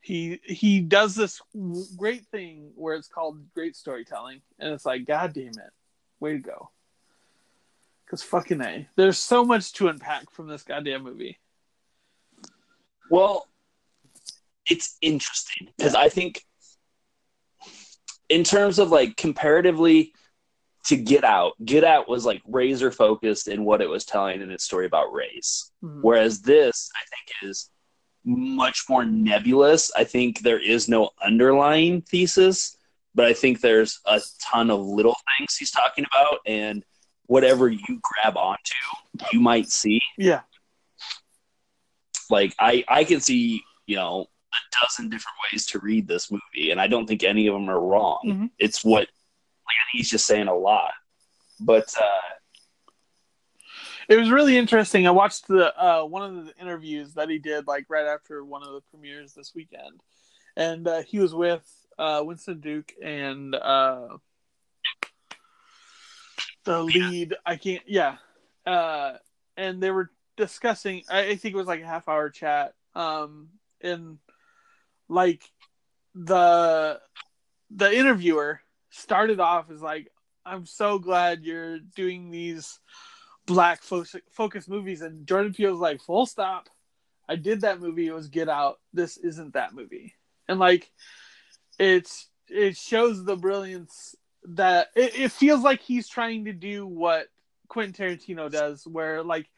[0.01, 1.41] He he does this
[1.97, 5.73] great thing where it's called great storytelling, and it's like, God damn it,
[6.21, 6.71] way to go!
[8.05, 11.39] Because fucking a, there's so much to unpack from this goddamn movie.
[13.11, 13.49] Well,
[14.71, 16.43] it's interesting because I think,
[18.29, 20.13] in terms of like comparatively
[20.87, 24.51] to Get Out, Get Out was like razor focused in what it was telling in
[24.51, 25.71] its story about race.
[25.83, 26.01] Mhm.
[26.03, 27.71] Whereas this, I think, is
[28.25, 29.91] much more nebulous.
[29.97, 32.77] I think there is no underlying thesis,
[33.15, 36.85] but I think there's a ton of little things he's talking about, and
[37.27, 38.75] whatever you grab onto,
[39.33, 40.01] you might see.
[40.19, 40.41] Yeah,
[42.31, 46.71] Like I, I can see, you know, a dozen different ways to read this movie,
[46.71, 48.21] and I don't think any of them are wrong.
[48.25, 48.51] Mhm.
[48.59, 49.01] It's what,
[49.67, 50.93] like, he's just saying a lot.
[51.61, 52.35] But uh,
[54.09, 55.07] It was really interesting.
[55.07, 58.63] I watched the uh, one of the interviews that he did like right after one
[58.63, 60.01] of the premieres this weekend,
[60.57, 61.65] and uh, he was with
[61.99, 64.09] uh, Winston Duke and uh,
[66.65, 67.35] the lead.
[67.45, 67.83] I can't.
[67.87, 68.17] Yeah,
[68.67, 69.15] uh,
[69.57, 71.03] and they were discussing.
[71.11, 72.75] I, I think it was like a half hour chat.
[72.95, 73.49] Um,
[73.81, 74.19] and
[75.09, 75.43] like
[76.15, 77.01] the
[77.71, 78.61] the interviewer
[78.91, 80.11] started off as like,
[80.45, 82.81] "I'm so glad you're doing these."
[83.47, 86.69] black fo- focus movies and jordan peele's like full stop
[87.29, 90.15] i did that movie it was get out this isn't that movie
[90.49, 90.91] and like
[91.79, 94.15] it's it shows the brilliance
[94.45, 97.29] that it, it feels like he's trying to do what
[97.69, 99.49] quentin tarantino does where like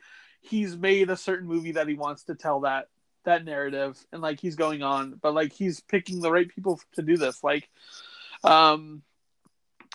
[0.41, 2.89] he's made a certain movie that he wants to tell that
[3.25, 7.03] that narrative and like he's going on but like he's picking the right people to
[7.03, 7.43] do this.
[7.45, 7.69] Like
[8.45, 9.03] um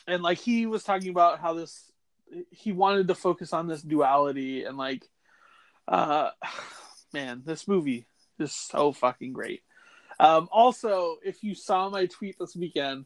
[0.07, 1.89] and like he was talking about how this
[2.51, 5.09] he wanted to focus on this duality and like
[5.87, 6.29] uh
[7.13, 8.05] man this movie
[8.37, 9.63] is so fucking great.
[10.19, 13.05] Um also if you saw my tweet this weekend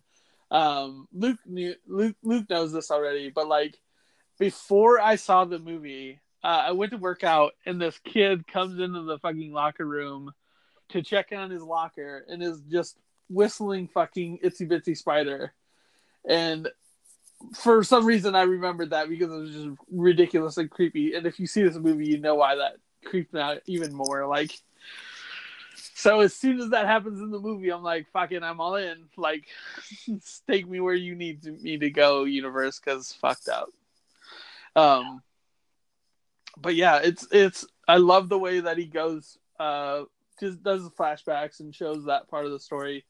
[0.56, 3.78] um luke knew luke luke knows this already but like
[4.40, 8.80] before i saw the movie uh, i went to work out and this kid comes
[8.80, 10.32] into the fucking locker room
[10.90, 12.98] to check on his locker and is just
[13.30, 15.54] whistling fucking itsy bitsy spider
[16.28, 16.70] and
[17.54, 21.14] for some reason I remembered that because it was just ridiculous and creepy.
[21.14, 24.26] And if you see this movie, you know why that creeped me out even more.
[24.26, 24.52] Like,
[25.96, 29.06] so as soon as that happens in the movie, I'm like, fucking, I'm all in.
[29.18, 29.48] Like,
[30.50, 33.70] take me where you need to, me to go, universe, because fucked up.
[34.76, 35.24] Um,
[36.58, 37.66] but yeah, it's it's.
[37.88, 39.38] I love the way that he goes.
[39.60, 40.04] Uh,
[40.40, 43.06] just does the flashbacks and shows that part of the story,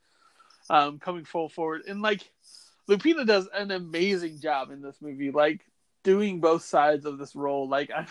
[0.69, 2.29] um, coming full forward and like
[2.89, 5.61] Lupita does an amazing job in this movie, like
[6.03, 7.67] doing both sides of this role.
[7.67, 8.05] Like, I,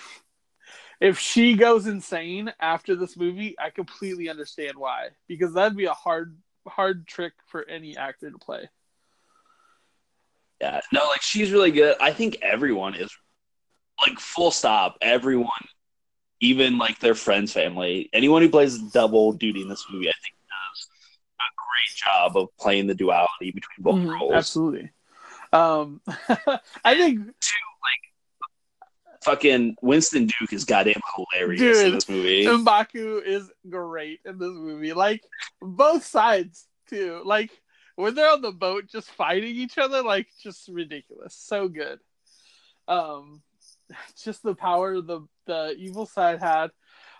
[1.01, 5.95] if she goes insane after this movie, I completely understand why, because that'd be a
[5.95, 6.36] hard,
[6.66, 8.68] hard trick for any actor to play.
[10.61, 11.97] yeah, no, like she's really good.
[12.01, 13.11] I think everyone is
[14.07, 14.97] like full stop.
[15.01, 15.49] Everyone,
[16.40, 20.34] even like their friends, family, anyone who plays double duty in this movie, I think
[20.49, 20.88] does
[21.40, 24.32] a great job of playing the duality between both Mhm, roles.
[24.34, 24.90] Absolutely.
[25.53, 26.01] Um,
[26.84, 27.30] I think
[29.25, 32.45] Fucking Winston Duke is goddamn hilarious in this movie.
[32.45, 34.93] Mbaku is great in this movie.
[34.93, 35.22] Like
[35.61, 37.22] both sides too.
[37.25, 37.51] Like
[37.97, 41.35] when they're on the boat just fighting each other, like just ridiculous.
[41.35, 42.01] So good.
[42.87, 43.43] Um
[44.22, 46.70] just the power the the evil side had.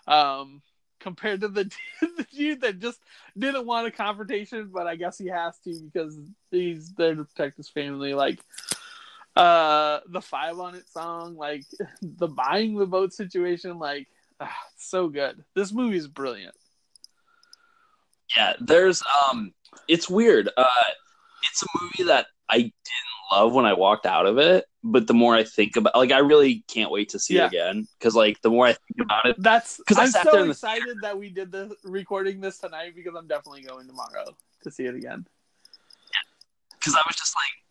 [0.07, 0.61] Um
[0.99, 2.99] compared to the, the dude that just
[3.37, 6.17] didn't want a confrontation, but I guess he has to because
[6.51, 8.13] he's there to protect his family.
[8.13, 8.39] Like
[9.35, 11.63] uh the five on it song, like
[12.01, 14.07] the buying the boat situation, like
[14.39, 15.43] ah, so good.
[15.55, 16.55] This movie is brilliant.
[18.35, 19.53] Yeah, there's um
[19.87, 20.49] it's weird.
[20.55, 20.65] Uh
[21.51, 22.71] it's a movie that I didn't
[23.31, 26.19] love when I walked out of it, but the more I think about like I
[26.19, 27.45] really can't wait to see Yeah.
[27.45, 30.49] it again cuz like the more I think about it that's because I'm so the
[30.51, 34.85] excited that we did the recording this tonight because I'm definitely going tomorrow to see
[34.85, 35.27] it again.
[36.79, 37.64] cuz I was just like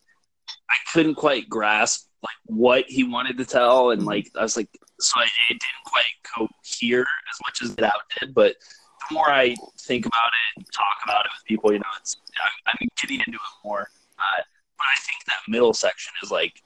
[0.71, 4.07] I couldn't quite grasp like what he wanted to tell and Mhm.
[4.07, 4.69] like I was like
[5.01, 6.05] so I, it didn't quite
[6.35, 8.57] cohere as much as Get Out did, but
[9.09, 12.75] the more I think about it, talk about it with people, you know, it's I'm,
[12.81, 13.91] I'm getting into it more.
[14.19, 14.43] Uh,
[14.79, 16.63] but I think that middle section is like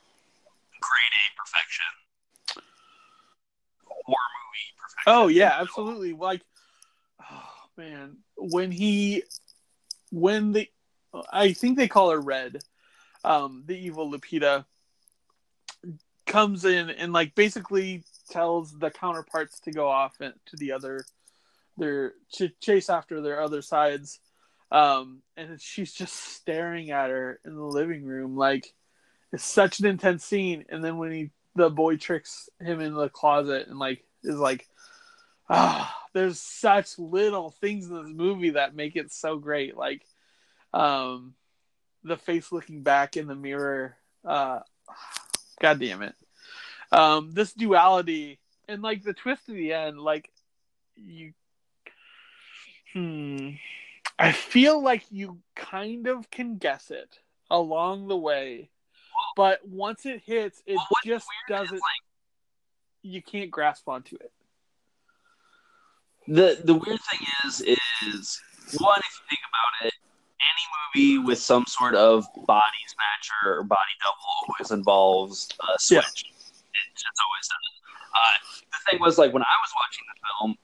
[0.80, 1.84] grade A perfection,
[3.84, 5.04] horror movie perfection.
[5.06, 6.12] Oh yeah, absolutely.
[6.12, 6.42] Like,
[7.30, 9.24] oh man, when he,
[10.12, 10.68] when the,
[11.32, 12.62] I think they call her Red,
[13.28, 14.64] um, the evil Lupita
[16.26, 21.04] comes in and like basically tells the counterparts to go off and to the other
[21.76, 24.20] their to chase after their other sides.
[24.70, 28.74] Um and she's just staring at her in the living room like
[29.32, 30.64] it's such an intense scene.
[30.68, 34.68] And then when he the boy tricks him in the closet and like is like
[35.48, 39.76] ah there's such little things in this movie that make it so great.
[39.76, 40.02] Like
[40.74, 41.34] um
[42.08, 43.96] the face looking back in the mirror.
[44.24, 44.60] Uh
[45.60, 46.14] god damn it.
[46.90, 50.30] Um this duality and like the twist at the end like
[50.96, 51.32] you
[52.92, 53.50] hmm
[54.18, 57.18] i feel like you kind of can guess it
[57.50, 58.68] along the way
[59.36, 61.82] but once it hits it Well, just doesn't like,
[63.02, 64.32] you can't grasp onto it.
[66.26, 68.40] The the weird thing is is
[68.78, 69.94] one if you think about it
[70.40, 74.16] any movie with some sort of body snatcher or body double
[74.48, 76.00] always involves a switch.
[76.00, 78.12] It just always does.
[78.14, 80.56] Uh, the thing was like when i was watching the film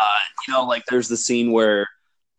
[0.00, 1.88] uh, you know like there's the scene where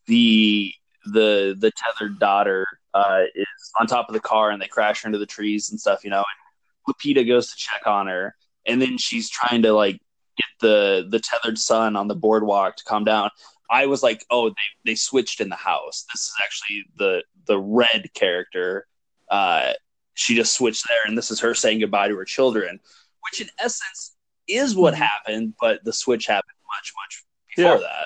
[0.05, 0.72] the
[1.11, 5.07] the the tethered daughter uh, is on top of the car and they crash her
[5.07, 8.36] into the trees and stuff you know and lupita goes to check on her
[8.67, 9.99] and then she's trying to like
[10.39, 13.30] get the the tethered son on the boardwalk to calm down.
[13.70, 14.55] I was like, oh, they
[14.91, 16.05] they switched in the house.
[16.13, 18.88] This is actually the the red character.
[19.30, 19.74] Uh,
[20.13, 22.80] she just switched there, and this is her saying goodbye to her children,
[23.24, 24.15] which in essence
[24.47, 24.97] is what Mhm.
[24.97, 25.53] happened.
[25.61, 27.24] But the switch happened much much
[27.55, 28.05] before that.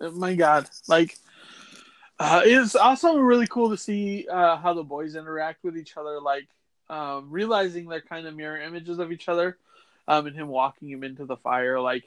[0.00, 1.16] Oh my god like
[2.18, 6.20] uh, it's also really cool to see uh, how the boys interact with each other
[6.20, 6.46] like
[6.88, 9.58] um, realizing they're kind of mirror images of each other
[10.08, 12.04] um, and him walking him into the fire like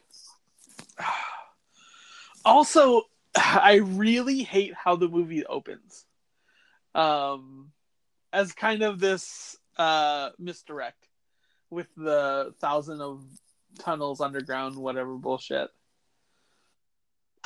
[2.45, 3.03] also
[3.37, 6.05] i really hate how the movie opens
[6.95, 7.71] um,
[8.31, 11.07] as kind of this uh, misdirect
[11.71, 13.23] with the thousand of
[13.79, 15.71] tunnels underground whatever bullshit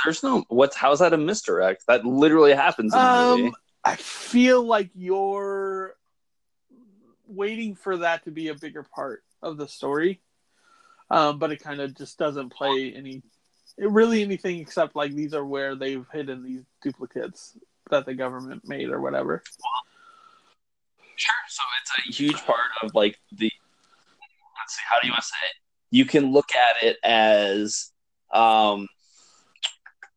[0.04, 1.86] There's no what's how's that a misdirect?
[1.88, 3.48] That literally happens in the movie.
[3.48, 5.96] Um, I feel like you're
[7.28, 10.20] waiting for that to be a bigger part of the story,
[11.10, 13.24] um, but it kind of just doesn't play any,
[13.78, 17.58] really anything except like these are where they've hidden these duplicates
[17.90, 19.44] that the government made or whatever.
[21.16, 21.34] Sure.
[21.48, 23.52] So it's a huge part of like the
[24.62, 25.56] let's see, how do you want to say it?
[25.92, 27.92] You can look at it as
[28.34, 28.88] um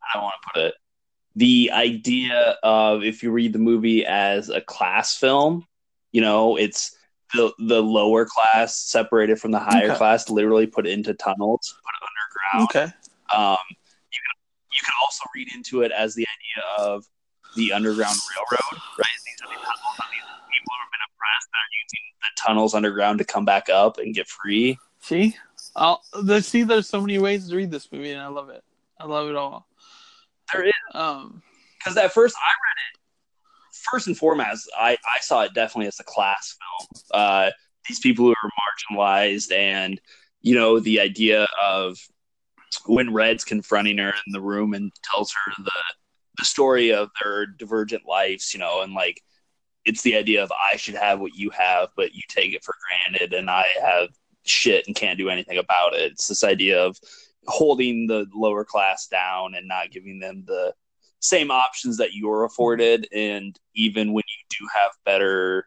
[0.02, 0.74] I don't want to put it
[1.36, 5.64] the idea of if you read the movie as a class film,
[6.12, 6.96] you know, it's
[7.34, 9.96] the the lower class separated from the higher Okay.
[9.96, 12.92] class, literally put into tunnels, put underground.
[12.92, 12.94] Okay.
[13.34, 14.34] Um, you can
[14.72, 17.04] you can also read into it as the idea of
[17.56, 19.06] the underground railroad, right?
[19.26, 22.42] These are the tunnels that these people who have been oppressed that are using the
[22.42, 24.78] tunnels underground to come back up and get free.
[25.00, 25.36] See,
[25.76, 26.02] I'll
[26.40, 26.62] see.
[26.62, 28.62] There's so many ways to read this movie, and I love it.
[28.98, 29.66] I love it all.
[30.52, 31.42] There is Um,
[31.78, 33.00] because at first I read it
[33.90, 34.70] first and foremost.
[34.78, 37.02] I I saw it definitely as a class film.
[37.12, 37.50] Uh,
[37.88, 38.50] these people who are
[38.96, 40.00] marginalized, and
[40.42, 41.98] you know the idea of
[42.86, 45.70] when Red's confronting her in the room and tells her the
[46.38, 49.20] the story of their divergent lives, you know, and like
[49.84, 52.74] it's the idea of I should have what you have, but you take it for
[53.08, 54.08] granted, and I have
[54.46, 56.12] shit and can't do anything about it.
[56.12, 56.96] It's this idea of
[57.46, 60.74] holding the lower class down and not giving them the
[61.20, 65.66] same options that you're afforded, and even when you do have better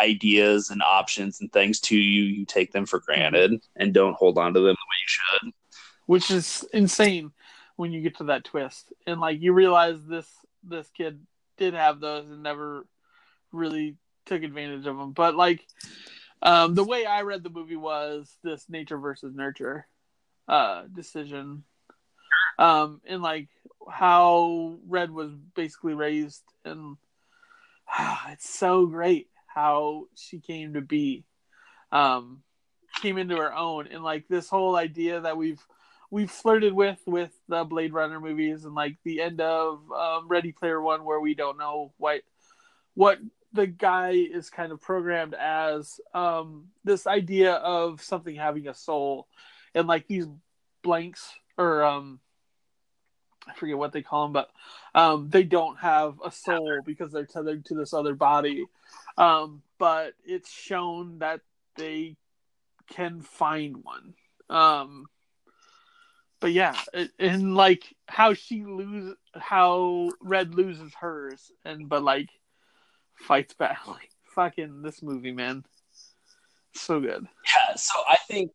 [0.00, 4.36] ideas and options and things to you, you take them for granted and don't hold
[4.36, 5.52] on to them the way you should.
[6.06, 7.32] Which is insane
[7.76, 8.92] when you get to that twist.
[9.06, 10.28] And like you realize this
[10.62, 11.20] this kid
[11.58, 12.86] did have those and never
[13.52, 15.66] really took advantage of them but like
[16.42, 19.86] um the way i read the movie was this nature versus nurture
[20.48, 21.64] uh decision.
[22.58, 23.48] Um and like
[23.90, 26.96] how red was basically raised and
[28.28, 31.24] it's so great how she came to be
[31.90, 32.42] um
[33.00, 33.88] came into her own.
[33.88, 35.64] And like this whole idea that we've
[36.12, 40.52] we've flirted with with the Blade Runner movies and like the end of um, Ready
[40.52, 42.20] Player One, where we don't know what
[42.94, 43.18] what
[43.54, 45.98] the guy is kind of programmed as.
[46.14, 49.26] Um, this idea of something having a soul,
[49.74, 50.26] and like these
[50.82, 52.20] blanks or um,
[53.48, 54.50] I forget what they call them, but
[54.94, 58.66] um, they don't have a soul because they're tethered to this other body.
[59.16, 61.40] Um, but it's shown that
[61.76, 62.16] they
[62.88, 64.14] can find one.
[64.48, 65.06] Um,
[66.42, 66.76] but yeah,
[67.20, 72.28] and like how she lose, how Red loses hers, and but like
[73.14, 73.78] fights back.
[73.86, 75.64] Like fucking this movie, man,
[76.74, 77.26] so good.
[77.46, 78.50] Yeah, so I think,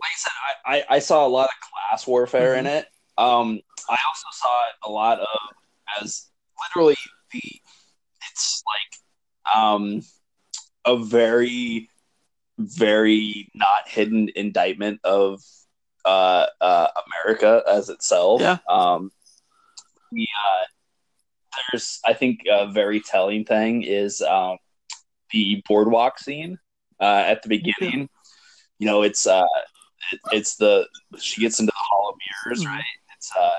[0.00, 0.32] like I said,
[0.66, 2.86] I, I, I saw a lot of class warfare in it.
[3.16, 5.38] Um, I also saw it a lot of
[6.02, 6.26] as
[6.66, 6.96] literally
[7.32, 7.40] the
[8.30, 10.02] it's like um
[10.84, 11.88] a very
[12.58, 15.40] very not hidden indictment of
[16.08, 18.40] uh, uh America as itself.
[18.40, 18.58] Yeah.
[18.68, 19.10] Um
[20.12, 20.64] the uh
[21.72, 24.56] there's I think a very telling thing is um
[25.32, 26.58] the boardwalk scene
[27.00, 28.08] uh at the beginning.
[28.78, 29.44] You know, it's uh
[30.12, 30.86] it, it's the
[31.18, 32.70] she gets into the hall of mirrors, Mhm.
[32.70, 32.84] right?
[33.16, 33.50] It's uh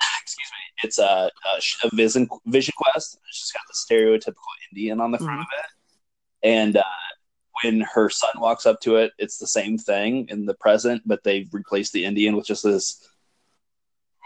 [0.22, 3.18] excuse me, it's a, a, a vision vision quest.
[3.28, 6.82] It's just got the stereotypical Indian on the front of it, and uh,
[7.62, 11.22] when her son walks up to it, it's the same thing in the present, but
[11.24, 13.08] they've replaced the Indian with just this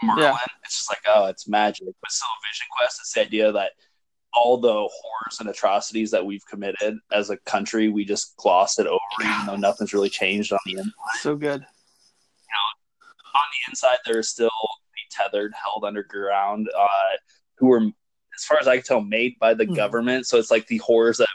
[0.03, 0.23] Merlin.
[0.23, 0.37] Yeah.
[0.63, 2.99] It's just like oh, it's magic, but still vision quest.
[3.01, 3.71] It's the idea that
[4.33, 8.85] all the horrors and atrocities that we've committed as a country, we just glossed it
[8.85, 11.61] over, even though nothing's really changed on the inside So good.
[11.61, 16.87] on the inside there are still the tethered held underground uh
[17.57, 17.81] who were
[18.35, 19.75] as far as i can tell made by the Mhm.
[19.75, 21.27] government so it's like the horrors that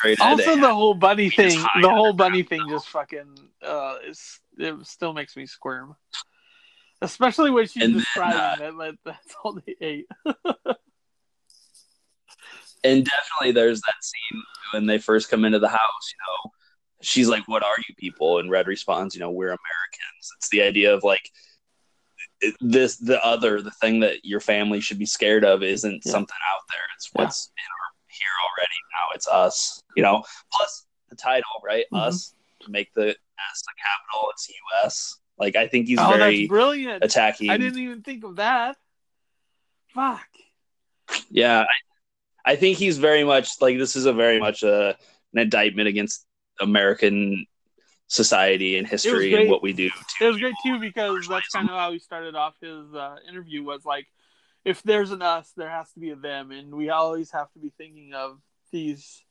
[0.00, 2.74] perpetrated Also, the whole bunny thing, the whole bunny thing though.
[2.74, 5.94] just fucking, uh, it still makes me squirm.
[7.00, 10.06] Especially when she's And then, describing uh, that, that that's all they ate.
[12.84, 14.42] and definitely there's that scene
[14.72, 15.80] when they first come into the house
[16.12, 16.50] you know
[17.02, 20.62] she's like what are you people and red responds you know we're americans it's the
[20.62, 21.28] idea of like
[22.60, 26.12] this the other the thing that your family should be scared of isn't Yeah.
[26.12, 27.22] something out there it's Yeah.
[27.24, 27.77] what's in our
[28.18, 32.00] here already now it's us you know plus the title right Mhm.
[32.00, 34.48] us to make the s the capital it's
[34.84, 37.04] us like i think he's oh, very that's brilliant.
[37.04, 38.76] attacking I didn't even think of that.
[39.94, 40.28] Fuck.
[41.30, 41.64] yeah
[42.44, 44.96] I, I think he's very much like this is a very much a
[45.32, 46.26] an indictment against
[46.60, 47.46] american
[48.08, 49.90] society and history and what we do
[50.20, 53.62] It was great too because that's kind of how he started off his uh, interview.
[53.62, 54.06] Was like,
[54.64, 57.58] if there's an us, there has to be a them, and we always have to
[57.58, 58.38] be thinking of
[58.70, 59.22] these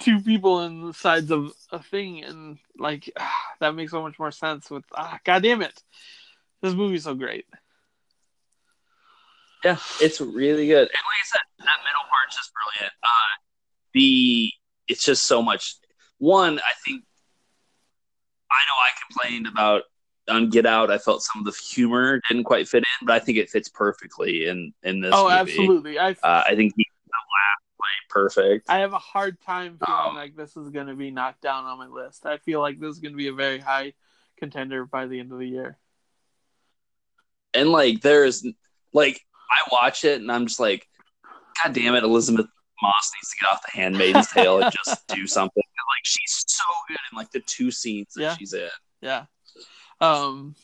[0.00, 3.10] two people in the sides of a thing, and like
[3.60, 4.70] that makes so much more sense.
[4.70, 5.82] With ah, god damn it,
[6.60, 7.46] this movie's so great.
[9.64, 10.88] Yeah, it's really good.
[10.88, 12.94] And like I said, that middle part's just brilliant.
[13.02, 13.32] Uh,
[13.94, 14.52] the
[14.88, 15.76] it's just so much.
[16.18, 17.04] One, I think
[18.50, 19.82] I know I complained about
[20.28, 20.90] on Get Out.
[20.90, 23.68] I felt some of the humor didn't quite fit in, but I think it fits
[23.68, 25.12] perfectly in in this.
[25.14, 25.34] oh, movie.
[25.34, 25.98] absolutely.
[25.98, 27.58] I Uh, I think he the laugh
[28.08, 28.68] perfect.
[28.70, 31.64] I have a hard time feeling Um, like this is going to be knocked down
[31.64, 32.26] on my list.
[32.26, 33.94] I feel like this is going to be a very high
[34.36, 35.78] contender by the end of the year.
[37.54, 38.46] and like there's
[38.92, 39.20] like
[39.50, 40.86] I watch it and I'm just like,
[41.62, 42.46] God damn it, Elisabeth
[42.82, 45.62] Moss needs to get off the Handmaid's Tale and just do something.
[45.62, 48.36] Like she's so good in like the two scenes that Yeah.
[48.36, 48.68] she's in.
[49.00, 49.24] Yeah.
[50.02, 50.54] Um.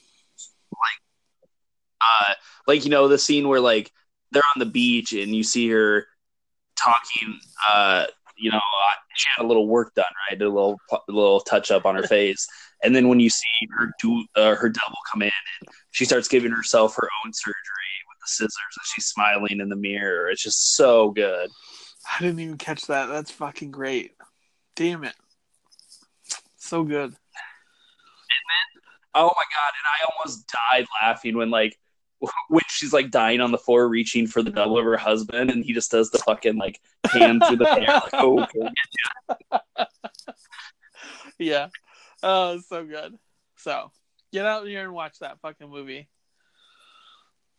[0.72, 2.34] like, Uh,
[2.66, 3.90] like you know the scene where like
[4.32, 6.06] they're on the beach and you see her
[6.76, 7.38] talking.
[7.68, 10.38] Uh, you know, uh, she had a little work done, right?
[10.38, 12.46] Did A little a little touch up on her face,
[12.82, 13.46] and then when you see
[13.76, 17.54] her do uh, her double come in, and she starts giving herself her own surgery
[18.08, 20.28] with the scissors, and she's smiling in the mirror.
[20.30, 21.48] It's just so good.
[22.12, 23.06] I didn't even catch that.
[23.06, 24.12] That's fucking great.
[24.76, 25.14] Damn it.
[26.56, 27.14] So good.
[29.14, 29.72] Oh my god!
[29.76, 31.78] And I almost died laughing when like
[32.48, 35.64] when she's like dying on the floor, reaching for the double of her husband, and
[35.64, 36.80] he just does the fucking like
[37.10, 38.68] hand through the hair, like oh, okay.
[41.38, 41.68] Yeah.
[42.22, 43.14] Oh, so good.
[43.58, 43.92] So
[44.32, 46.08] get out here and watch that fucking movie.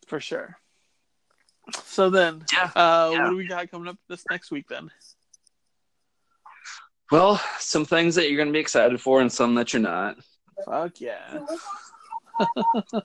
[0.06, 0.58] For sure.
[1.84, 2.70] So then, yeah.
[2.76, 3.22] uh, Yeah.
[3.24, 4.90] what do we got coming up this next week then?
[7.10, 10.18] Well, some things that you're going to be excited for, and some that you're not.
[10.64, 11.40] Fuck yeah.
[12.38, 13.00] Uh,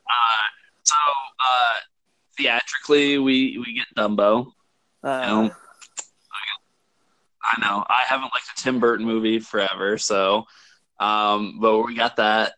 [0.84, 0.96] so
[1.40, 1.74] uh,
[2.38, 4.52] theatrically, we we get Dumbo.
[5.04, 5.52] Uh, know,
[7.44, 10.46] I know I haven't liked a Tim Burton movie forever, so
[11.00, 12.54] um, but we got that.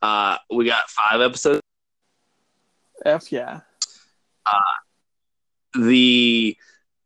[0.00, 1.60] Uh, we got five episodes.
[3.04, 3.60] F yeah.
[4.46, 4.60] Uh,
[5.74, 6.56] The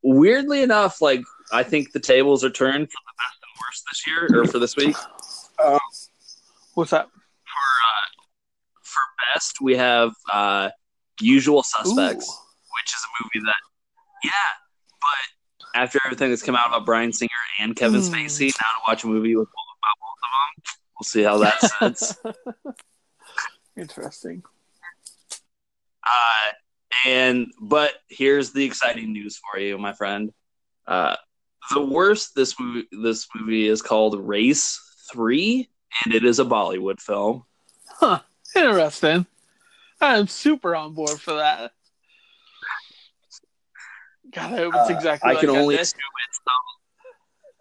[0.03, 1.23] weirdly enough, like
[1.53, 4.59] I think the tables are turned for the best and worst this year or for
[4.59, 4.97] this week.
[6.75, 7.11] What's up?
[7.59, 9.01] For uh, for
[9.35, 10.71] best, we have uh,
[11.21, 12.45] Usual Suspects, Ooh.
[12.77, 13.57] which is a movie that,
[14.25, 14.31] yeah,
[15.01, 17.31] but after everything that's come out about Bryan Singer
[17.61, 18.15] and Kevin Hmm.
[18.15, 20.31] Spacey, now to watch a movie with about both of
[20.65, 21.61] them, we'll see how that
[22.65, 22.75] sits.
[23.77, 24.43] Interesting.
[26.05, 26.53] Uh,
[27.07, 30.33] and but here's the exciting news for you, my friend.
[30.87, 31.17] Uh,
[31.75, 34.81] the worst this movie this movie is called Race
[35.13, 35.69] Three,
[36.05, 37.45] and it is a Bollywood film.
[37.99, 38.21] Huh.
[38.55, 39.27] Interesting.
[40.01, 41.73] I'm super on board for that.
[44.31, 46.55] God, I hope it's Uh, exactly I can only assume it's some.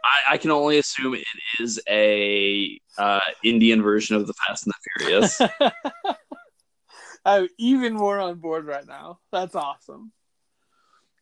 [0.04, 1.26] I, I can only assume it
[1.60, 5.42] is a uh, Indian version of the Fast and the Furious.
[7.26, 9.18] I'm even more on board right now.
[9.32, 10.12] That's awesome.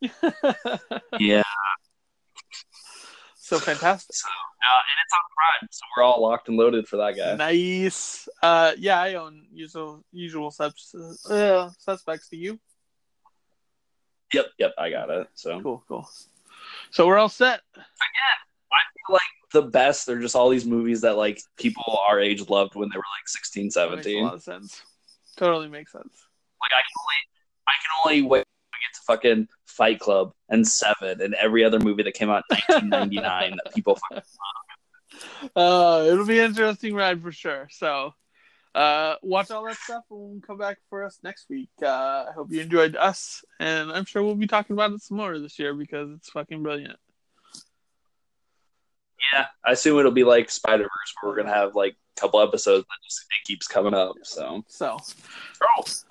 [1.19, 1.41] yeah,
[3.45, 4.15] so fantastic.
[4.15, 7.35] so uh, and it's on Prime, so we're all locked and loaded for that guy.
[7.35, 8.27] Nice.
[8.41, 10.93] Uh, yeah, I own usual usual subs,
[11.29, 12.59] uh, suspects to you.
[14.33, 15.27] Yep, yep, I got it.
[15.35, 16.09] So Cool, cool.
[16.91, 17.61] So we're all set.
[17.75, 18.37] Again,
[18.71, 19.21] I feel like
[19.53, 20.07] the best.
[20.07, 23.27] They're just all these movies that like people our age loved when they were like
[23.27, 24.23] 16, That makes a 17.
[24.23, 24.81] lot of sense.
[25.37, 26.03] Totally makes sense.
[26.61, 27.21] Like I can only
[27.67, 28.54] I can only wait to get to
[29.07, 33.73] fucking Fight Club and Seven and every other movie that came out in 1999 that
[33.73, 34.23] people fucking
[35.55, 37.67] Uh, it'll be an interesting ride for sure.
[37.71, 38.13] So,
[38.73, 41.69] uh, watch all that stuff and we'll come back for us next week.
[41.81, 45.17] Uh, I hope you enjoyed us, and I'm sure we'll be talking about it some
[45.17, 46.97] more this year because it's fucking brilliant.
[49.33, 49.45] yeah.
[49.63, 52.83] I assume it'll be like Spider Verse where we're gonna have like a couple episodes
[52.83, 54.15] that just it keeps coming up.
[54.23, 56.01] So So, oh, also,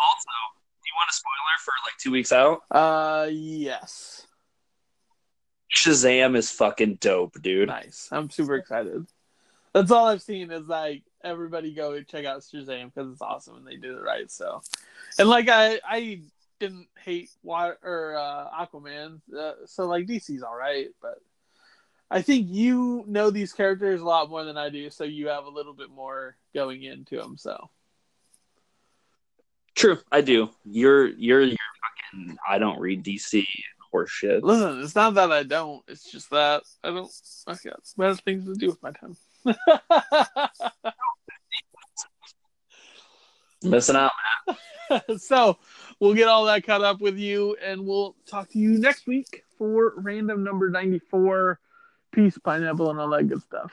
[0.95, 2.62] you want a spoiler for like two weeks out?
[2.71, 4.27] uh, yes,
[5.75, 7.69] Shazam is fucking dope, dude.
[7.69, 8.09] nice.
[8.12, 9.07] I'm super excited.
[9.73, 13.66] That's all I've seen is like everybody go check out Shazam because it's awesome and
[13.66, 14.31] they did it right.
[14.31, 14.62] So,
[15.19, 16.21] and like I, I
[16.61, 21.19] didn't hate Water or uh, Aquaman, uh, so like DC's all right, but
[22.11, 25.47] I think you know these characters a lot more than I do, so you have
[25.47, 27.37] a little bit more going into them.
[27.37, 27.71] So,
[29.74, 30.51] True, I do.
[30.64, 31.56] You're you're you're
[32.12, 32.36] fucking.
[32.48, 33.44] I don't read DC
[33.90, 34.42] horse shit.
[34.42, 37.10] listen, it's not that I don't; it's just that I don't.
[37.46, 39.16] I got better things to do with my time.
[43.62, 44.12] Missing out.
[45.18, 45.59] so
[46.01, 49.42] we'll get all that caught up with you and we'll talk to you next week
[49.59, 51.59] for random number 94
[52.12, 53.72] peace pineapple and all that good stuff